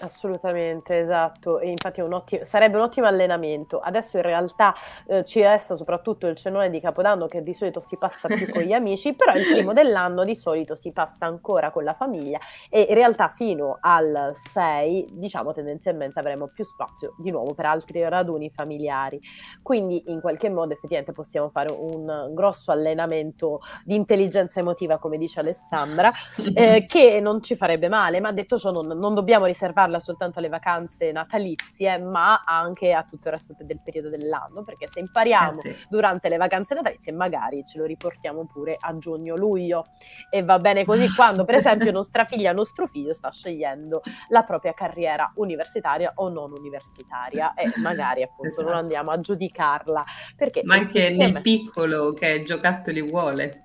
Assolutamente, 0.00 1.00
esatto, 1.00 1.58
e 1.58 1.70
infatti 1.70 2.00
un 2.00 2.12
ottimo, 2.12 2.44
sarebbe 2.44 2.76
un 2.76 2.84
ottimo 2.84 3.08
allenamento. 3.08 3.80
Adesso 3.80 4.18
in 4.18 4.22
realtà 4.22 4.72
eh, 5.08 5.24
ci 5.24 5.42
resta 5.42 5.74
soprattutto 5.74 6.28
il 6.28 6.36
cenone 6.36 6.70
di 6.70 6.78
Capodanno 6.78 7.26
che 7.26 7.42
di 7.42 7.52
solito 7.52 7.80
si 7.80 7.96
passa 7.96 8.28
più 8.28 8.48
con 8.48 8.62
gli 8.62 8.70
amici, 8.74 9.14
però 9.14 9.34
il 9.34 9.44
primo 9.50 9.72
dell'anno 9.72 10.22
di 10.22 10.36
solito 10.36 10.76
si 10.76 10.92
passa 10.92 11.26
ancora 11.26 11.72
con 11.72 11.82
la 11.82 11.94
famiglia 11.94 12.38
e 12.70 12.86
in 12.88 12.94
realtà 12.94 13.32
fino 13.34 13.78
al 13.80 14.30
6 14.34 15.08
diciamo 15.14 15.52
tendenzialmente 15.52 16.20
avremo 16.20 16.46
più 16.46 16.62
spazio 16.62 17.14
di 17.18 17.32
nuovo 17.32 17.54
per 17.54 17.66
altri 17.66 18.08
raduni 18.08 18.50
familiari. 18.50 19.20
Quindi 19.62 20.12
in 20.12 20.20
qualche 20.20 20.48
modo 20.48 20.74
effettivamente 20.74 21.10
possiamo 21.10 21.48
fare 21.48 21.72
un 21.72 22.30
grosso 22.34 22.70
allenamento 22.70 23.58
di 23.82 23.96
intelligenza 23.96 24.60
emotiva 24.60 24.98
come 24.98 25.18
dice 25.18 25.40
Alessandra, 25.40 26.12
eh, 26.54 26.86
che 26.86 27.18
non 27.18 27.42
ci 27.42 27.56
farebbe 27.56 27.88
male, 27.88 28.20
ma 28.20 28.30
detto 28.30 28.56
ciò 28.58 28.70
non, 28.70 28.86
non 28.86 29.14
dobbiamo 29.14 29.44
riservare 29.44 29.86
limitarla 29.88 29.98
soltanto 29.98 30.38
alle 30.38 30.48
vacanze 30.48 31.10
natalizie, 31.10 31.98
ma 31.98 32.42
anche 32.44 32.92
a 32.92 33.02
tutto 33.02 33.28
il 33.28 33.34
resto 33.34 33.54
del 33.58 33.80
periodo 33.82 34.10
dell'anno, 34.10 34.62
perché 34.62 34.86
se 34.88 35.00
impariamo 35.00 35.60
eh 35.62 35.72
sì. 35.72 35.86
durante 35.88 36.28
le 36.28 36.36
vacanze 36.36 36.74
natalizie, 36.74 37.12
magari 37.12 37.64
ce 37.64 37.78
lo 37.78 37.84
riportiamo 37.84 38.46
pure 38.46 38.76
a 38.78 38.96
giugno-luglio 38.96 39.84
e 40.30 40.42
va 40.42 40.58
bene 40.58 40.84
così 40.84 41.12
quando, 41.14 41.44
per 41.44 41.56
esempio, 41.56 41.90
nostra 41.92 42.24
figlia, 42.24 42.52
nostro 42.52 42.86
figlio 42.86 43.12
sta 43.12 43.30
scegliendo 43.30 44.02
la 44.28 44.44
propria 44.44 44.74
carriera 44.74 45.32
universitaria 45.36 46.12
o 46.16 46.28
non 46.28 46.52
universitaria 46.52 47.54
e 47.54 47.72
magari 47.82 48.22
appunto 48.22 48.60
esatto. 48.60 48.68
non 48.68 48.76
andiamo 48.76 49.10
a 49.10 49.18
giudicarla. 49.18 50.04
Perché 50.36 50.62
ma 50.64 50.76
anche 50.76 51.10
nel 51.10 51.40
piccolo 51.40 52.12
che 52.12 52.42
giocattoli 52.42 53.00
vuole. 53.02 53.62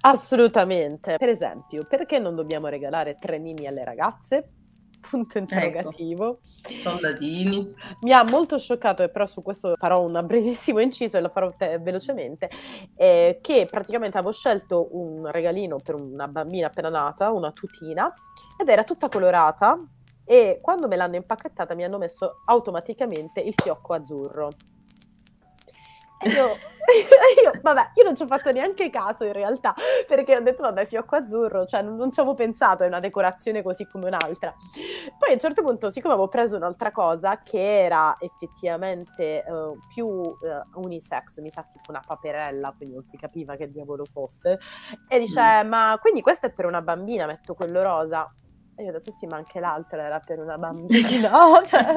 Assolutamente. 0.00 1.16
Per 1.18 1.28
esempio, 1.28 1.84
perché 1.86 2.18
non 2.18 2.34
dobbiamo 2.34 2.68
regalare 2.68 3.16
trenini 3.16 3.66
alle 3.66 3.84
ragazze? 3.84 4.55
Punto 5.08 5.38
ecco. 5.38 5.54
interrogativo. 5.54 6.38
Ecco, 6.68 6.78
soldatini. 6.78 7.74
Mi 8.00 8.12
ha 8.12 8.22
molto 8.24 8.58
scioccato, 8.58 9.02
e 9.02 9.08
però 9.08 9.26
su 9.26 9.42
questo 9.42 9.74
farò 9.76 10.02
un 10.02 10.20
brevissimo 10.24 10.80
inciso 10.80 11.16
e 11.16 11.20
lo 11.20 11.28
farò 11.28 11.52
te- 11.56 11.78
velocemente, 11.78 12.50
eh, 12.96 13.38
che 13.40 13.66
praticamente 13.70 14.18
avevo 14.18 14.32
scelto 14.32 14.88
un 14.92 15.30
regalino 15.30 15.78
per 15.82 15.94
una 15.94 16.28
bambina 16.28 16.66
appena 16.66 16.88
nata, 16.88 17.30
una 17.30 17.52
tutina, 17.52 18.12
ed 18.58 18.68
era 18.68 18.84
tutta 18.84 19.08
colorata 19.08 19.78
e 20.24 20.58
quando 20.60 20.88
me 20.88 20.96
l'hanno 20.96 21.16
impacchettata 21.16 21.74
mi 21.74 21.84
hanno 21.84 21.98
messo 21.98 22.42
automaticamente 22.46 23.40
il 23.40 23.54
fiocco 23.54 23.94
azzurro. 23.94 24.48
E 26.18 26.30
io, 26.30 26.46
io, 27.44 27.60
vabbè, 27.60 27.90
io 27.94 28.04
non 28.04 28.16
ci 28.16 28.22
ho 28.22 28.26
fatto 28.26 28.50
neanche 28.50 28.88
caso 28.90 29.24
in 29.24 29.32
realtà, 29.32 29.74
perché 30.06 30.36
ho 30.36 30.40
detto, 30.40 30.62
vabbè, 30.62 30.86
fiocco 30.86 31.16
azzurro, 31.16 31.66
cioè 31.66 31.82
non, 31.82 31.96
non 31.96 32.10
ci 32.10 32.20
avevo 32.20 32.34
pensato, 32.34 32.84
è 32.84 32.86
una 32.86 33.00
decorazione 33.00 33.62
così 33.62 33.86
come 33.86 34.06
un'altra. 34.06 34.54
Poi 35.18 35.30
a 35.30 35.32
un 35.32 35.38
certo 35.38 35.62
punto, 35.62 35.90
siccome 35.90 36.14
avevo 36.14 36.28
preso 36.28 36.56
un'altra 36.56 36.90
cosa 36.92 37.40
che 37.42 37.84
era 37.84 38.16
effettivamente 38.18 39.44
uh, 39.46 39.78
più 39.92 40.06
uh, 40.06 40.36
unisex, 40.74 41.40
mi 41.40 41.50
sa 41.50 41.62
tipo 41.70 41.90
una 41.90 42.02
paperella, 42.04 42.72
quindi 42.76 42.94
non 42.94 43.04
si 43.04 43.16
capiva 43.16 43.56
che 43.56 43.70
diavolo 43.70 44.04
fosse, 44.04 44.58
e 45.08 45.18
dice, 45.18 45.64
mm. 45.64 45.68
ma 45.68 45.98
quindi 46.00 46.22
questo 46.22 46.46
è 46.46 46.52
per 46.52 46.64
una 46.64 46.80
bambina, 46.80 47.26
metto 47.26 47.54
quello 47.54 47.82
rosa. 47.82 48.32
E 48.78 48.82
io 48.82 48.90
ho 48.90 48.92
detto, 48.92 49.10
sì, 49.10 49.26
ma 49.26 49.36
anche 49.36 49.58
l'altra 49.58 50.02
era 50.02 50.20
per 50.20 50.38
una 50.38 50.56
bambina? 50.56 51.30
Cioè 51.64 51.96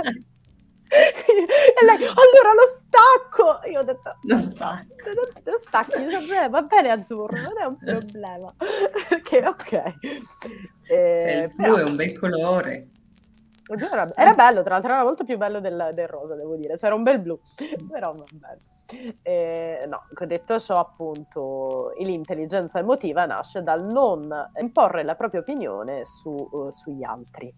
e 0.90 1.86
lei, 1.86 1.96
allora 1.98 2.54
lo 2.56 2.68
stacco! 2.78 3.68
Io 3.70 3.80
ho 3.80 3.84
detto, 3.84 4.18
lo 4.24 4.38
stacco. 4.40 4.96
Lo 5.44 5.60
stacchi, 5.62 5.94
va 6.50 6.62
bene 6.64 6.90
azzurro, 6.90 7.38
non 7.42 7.58
è 7.60 7.66
un 7.66 7.78
problema. 8.02 8.54
Perché, 9.08 9.46
ok. 9.46 9.94
Eh, 10.88 11.44
il 11.44 11.56
blu 11.56 11.76
è 11.76 11.84
un 11.84 11.96
bel 11.96 12.18
colore. 12.18 12.88
Era, 13.68 14.12
era, 14.16 14.34
bello, 14.34 14.64
tra 14.64 14.74
l'altro 14.74 14.94
era 14.94 15.04
molto 15.04 15.24
più 15.24 15.38
bello 15.38 15.60
del, 15.60 15.92
del 15.94 16.08
rosa, 16.08 16.36
devo 16.36 16.56
dire. 16.56 16.76
C'era 16.76 16.96
un 16.96 17.04
bel 17.04 17.20
blu, 17.20 17.40
però 17.88 18.16
va 18.16 18.24
bene. 18.34 19.18
Eh, 19.22 19.88
no, 19.88 20.08
detto 20.26 20.60
ciò, 20.60 20.80
appunto, 20.80 21.94
l'intelligenza 22.00 22.80
emotiva 22.80 23.28
nasce 23.28 23.62
dal 23.62 23.86
non 23.86 24.28
imporre 24.60 25.04
la 25.04 25.14
propria 25.14 25.42
opinione 25.42 26.04
su, 26.06 26.32
uh, 26.32 26.72
sugli 26.72 27.04
altri 27.04 27.54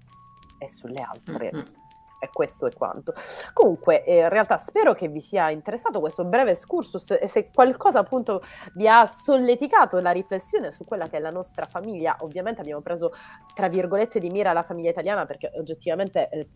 e 0.60 0.70
sulle 0.70 1.02
altre. 1.02 1.52
Mm-hmm 1.54 1.81
e 2.22 2.30
questo 2.32 2.68
è 2.68 2.72
quanto. 2.74 3.14
Comunque, 3.52 4.04
eh, 4.06 4.20
in 4.20 4.30
realtà 4.30 4.58
spero 4.60 4.94
che 4.94 5.08
vi 5.08 5.20
sia 5.20 5.50
interessato 5.50 6.00
questo 6.00 6.24
breve 6.24 6.52
excursus 6.52 7.18
e 7.20 7.28
se 7.28 7.50
qualcosa 7.52 8.00
appunto 8.00 8.42
vi 8.76 8.88
ha 8.88 9.08
solleticato 9.08 10.00
la 10.00 10.12
riflessione 10.12 10.72
su 10.72 10.86
quella 10.86 11.08
che 11.08 11.18
è 11.18 11.20
la 11.20 11.32
nostra 11.32 11.66
famiglia, 11.66 12.16
ovviamente 12.20 12.62
abbiamo 12.62 12.82
preso 12.82 13.12
tra 13.56 13.68
virgolette 13.68 14.20
di 14.20 14.30
mira 14.30 14.54
la 14.54 14.64
famiglia 14.64 14.92
italiana 14.92 15.26
perché 15.26 15.52
oggettivamente... 15.56 16.30
Eh, 16.30 16.48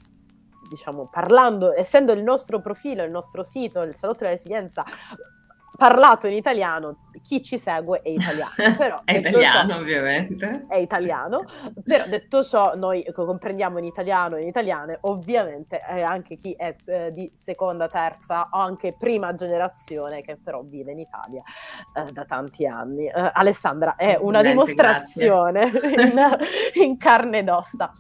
diciamo, 0.68 1.08
parlando, 1.12 1.74
essendo 1.74 2.12
il 2.12 2.24
nostro 2.24 2.60
profilo, 2.60 3.04
il 3.04 3.12
nostro 3.12 3.44
sito, 3.44 3.84
il 3.84 3.96
salotto 3.96 4.22
della 4.22 4.32
resilienza, 4.32 4.84
parlato 5.76 6.28
in 6.28 6.34
italiano, 6.34 7.10
chi 7.22 7.42
ci 7.42 7.58
segue 7.58 8.02
è 8.02 8.10
italiano. 8.10 8.54
Però, 8.78 9.02
è 9.04 9.18
italiano, 9.18 9.74
ciò, 9.74 9.80
ovviamente. 9.80 10.66
È 10.68 10.78
italiano, 10.78 11.38
però 11.84 12.06
detto 12.08 12.44
ciò, 12.44 12.76
noi 12.76 13.06
comprendiamo 13.12 13.78
in 13.80 13.86
italiano 13.86 14.36
e 14.36 14.42
in 14.42 14.48
italiane, 14.48 14.98
ovviamente 15.02 15.82
eh, 15.90 16.02
anche 16.02 16.38
chi 16.38 16.54
è 16.54 16.76
eh, 16.86 17.12
di 17.14 17.32
seconda, 17.34 17.88
terza 17.88 18.50
o 18.52 18.60
anche 18.60 18.96
prima 18.98 19.34
generazione 19.36 20.22
che 20.22 20.38
però 20.38 20.62
vive 20.64 20.92
in 20.92 21.00
Italia 21.00 21.42
eh, 21.94 22.12
da 22.12 22.26
tanti 22.26 22.66
anni. 22.66 23.08
Eh, 23.08 23.32
Alessandra 23.34 23.96
è 23.96 24.18
una 24.20 24.42
dimostrazione 24.42 25.72
in, 25.98 26.84
in, 26.84 26.98
carne 26.98 27.40
ed 27.40 27.50
ossa. 27.50 27.92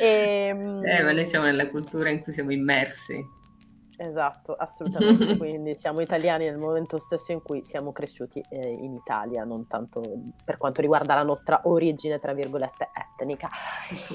E, 0.00 0.46
ehm, 0.50 0.84
eh, 0.84 1.02
ma 1.02 1.12
noi 1.12 1.24
siamo 1.24 1.46
nella 1.46 1.68
cultura 1.68 2.10
in 2.10 2.22
cui 2.22 2.32
siamo 2.32 2.52
immersi. 2.52 3.38
Esatto, 4.02 4.54
assolutamente. 4.54 5.36
Quindi 5.36 5.74
siamo 5.74 6.00
italiani 6.00 6.46
nel 6.46 6.56
momento 6.56 6.96
stesso 6.96 7.32
in 7.32 7.42
cui 7.42 7.62
siamo 7.64 7.92
cresciuti 7.92 8.42
eh, 8.48 8.70
in 8.70 8.94
Italia, 8.94 9.44
non 9.44 9.66
tanto 9.66 10.02
per 10.42 10.56
quanto 10.56 10.80
riguarda 10.80 11.14
la 11.14 11.22
nostra 11.22 11.60
origine, 11.64 12.18
tra 12.18 12.32
virgolette, 12.32 12.88
etnica. 13.18 13.50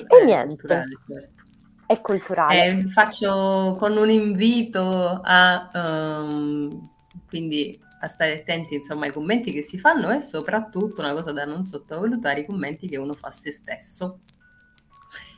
E 0.08 0.24
niente. 0.26 0.68
Certo. 0.68 1.44
È 1.86 2.02
culturale. 2.02 2.66
Eh, 2.66 2.88
faccio 2.88 3.76
con 3.78 3.96
un 3.96 4.10
invito 4.10 5.20
a 5.24 5.70
um, 5.72 6.92
quindi 7.28 7.80
a 8.00 8.08
stare 8.08 8.40
attenti 8.40 8.74
insomma 8.74 9.06
ai 9.06 9.12
commenti 9.12 9.52
che 9.52 9.62
si 9.62 9.78
fanno 9.78 10.12
e 10.12 10.20
soprattutto 10.20 11.02
una 11.02 11.14
cosa 11.14 11.32
da 11.32 11.46
non 11.46 11.64
sottovalutare 11.64 12.42
i 12.42 12.46
commenti 12.46 12.88
che 12.88 12.98
uno 12.98 13.14
fa 13.14 13.28
a 13.28 13.32
se 13.32 13.52
stesso. 13.52 14.22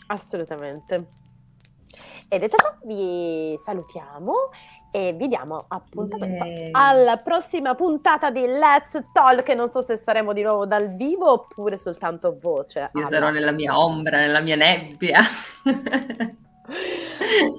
Assolutamente. 0.07 1.26
E 2.29 2.39
detto 2.39 2.57
ciò, 2.57 2.75
vi 2.83 3.57
salutiamo 3.63 4.33
e 4.91 5.13
vi 5.13 5.27
diamo 5.27 5.63
appuntamento 5.67 6.43
yeah. 6.43 6.69
alla 6.71 7.17
prossima 7.17 7.73
puntata 7.73 8.31
di 8.31 8.45
Let's 8.45 9.01
Talk. 9.13 9.47
Non 9.49 9.69
so 9.69 9.81
se 9.81 10.01
saremo 10.03 10.33
di 10.33 10.41
nuovo 10.41 10.65
dal 10.65 10.93
vivo 10.95 11.31
oppure 11.31 11.77
soltanto 11.77 12.37
voce. 12.41 12.79
Io 12.79 12.99
alla... 12.99 13.07
sarò 13.07 13.29
nella 13.29 13.51
mia 13.51 13.79
ombra, 13.79 14.17
nella 14.17 14.41
mia 14.41 14.55
nebbia. 14.55 15.21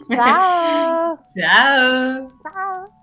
Ciao. 0.07 1.19
Ciao. 1.35 2.27
Ciao. 2.43 2.98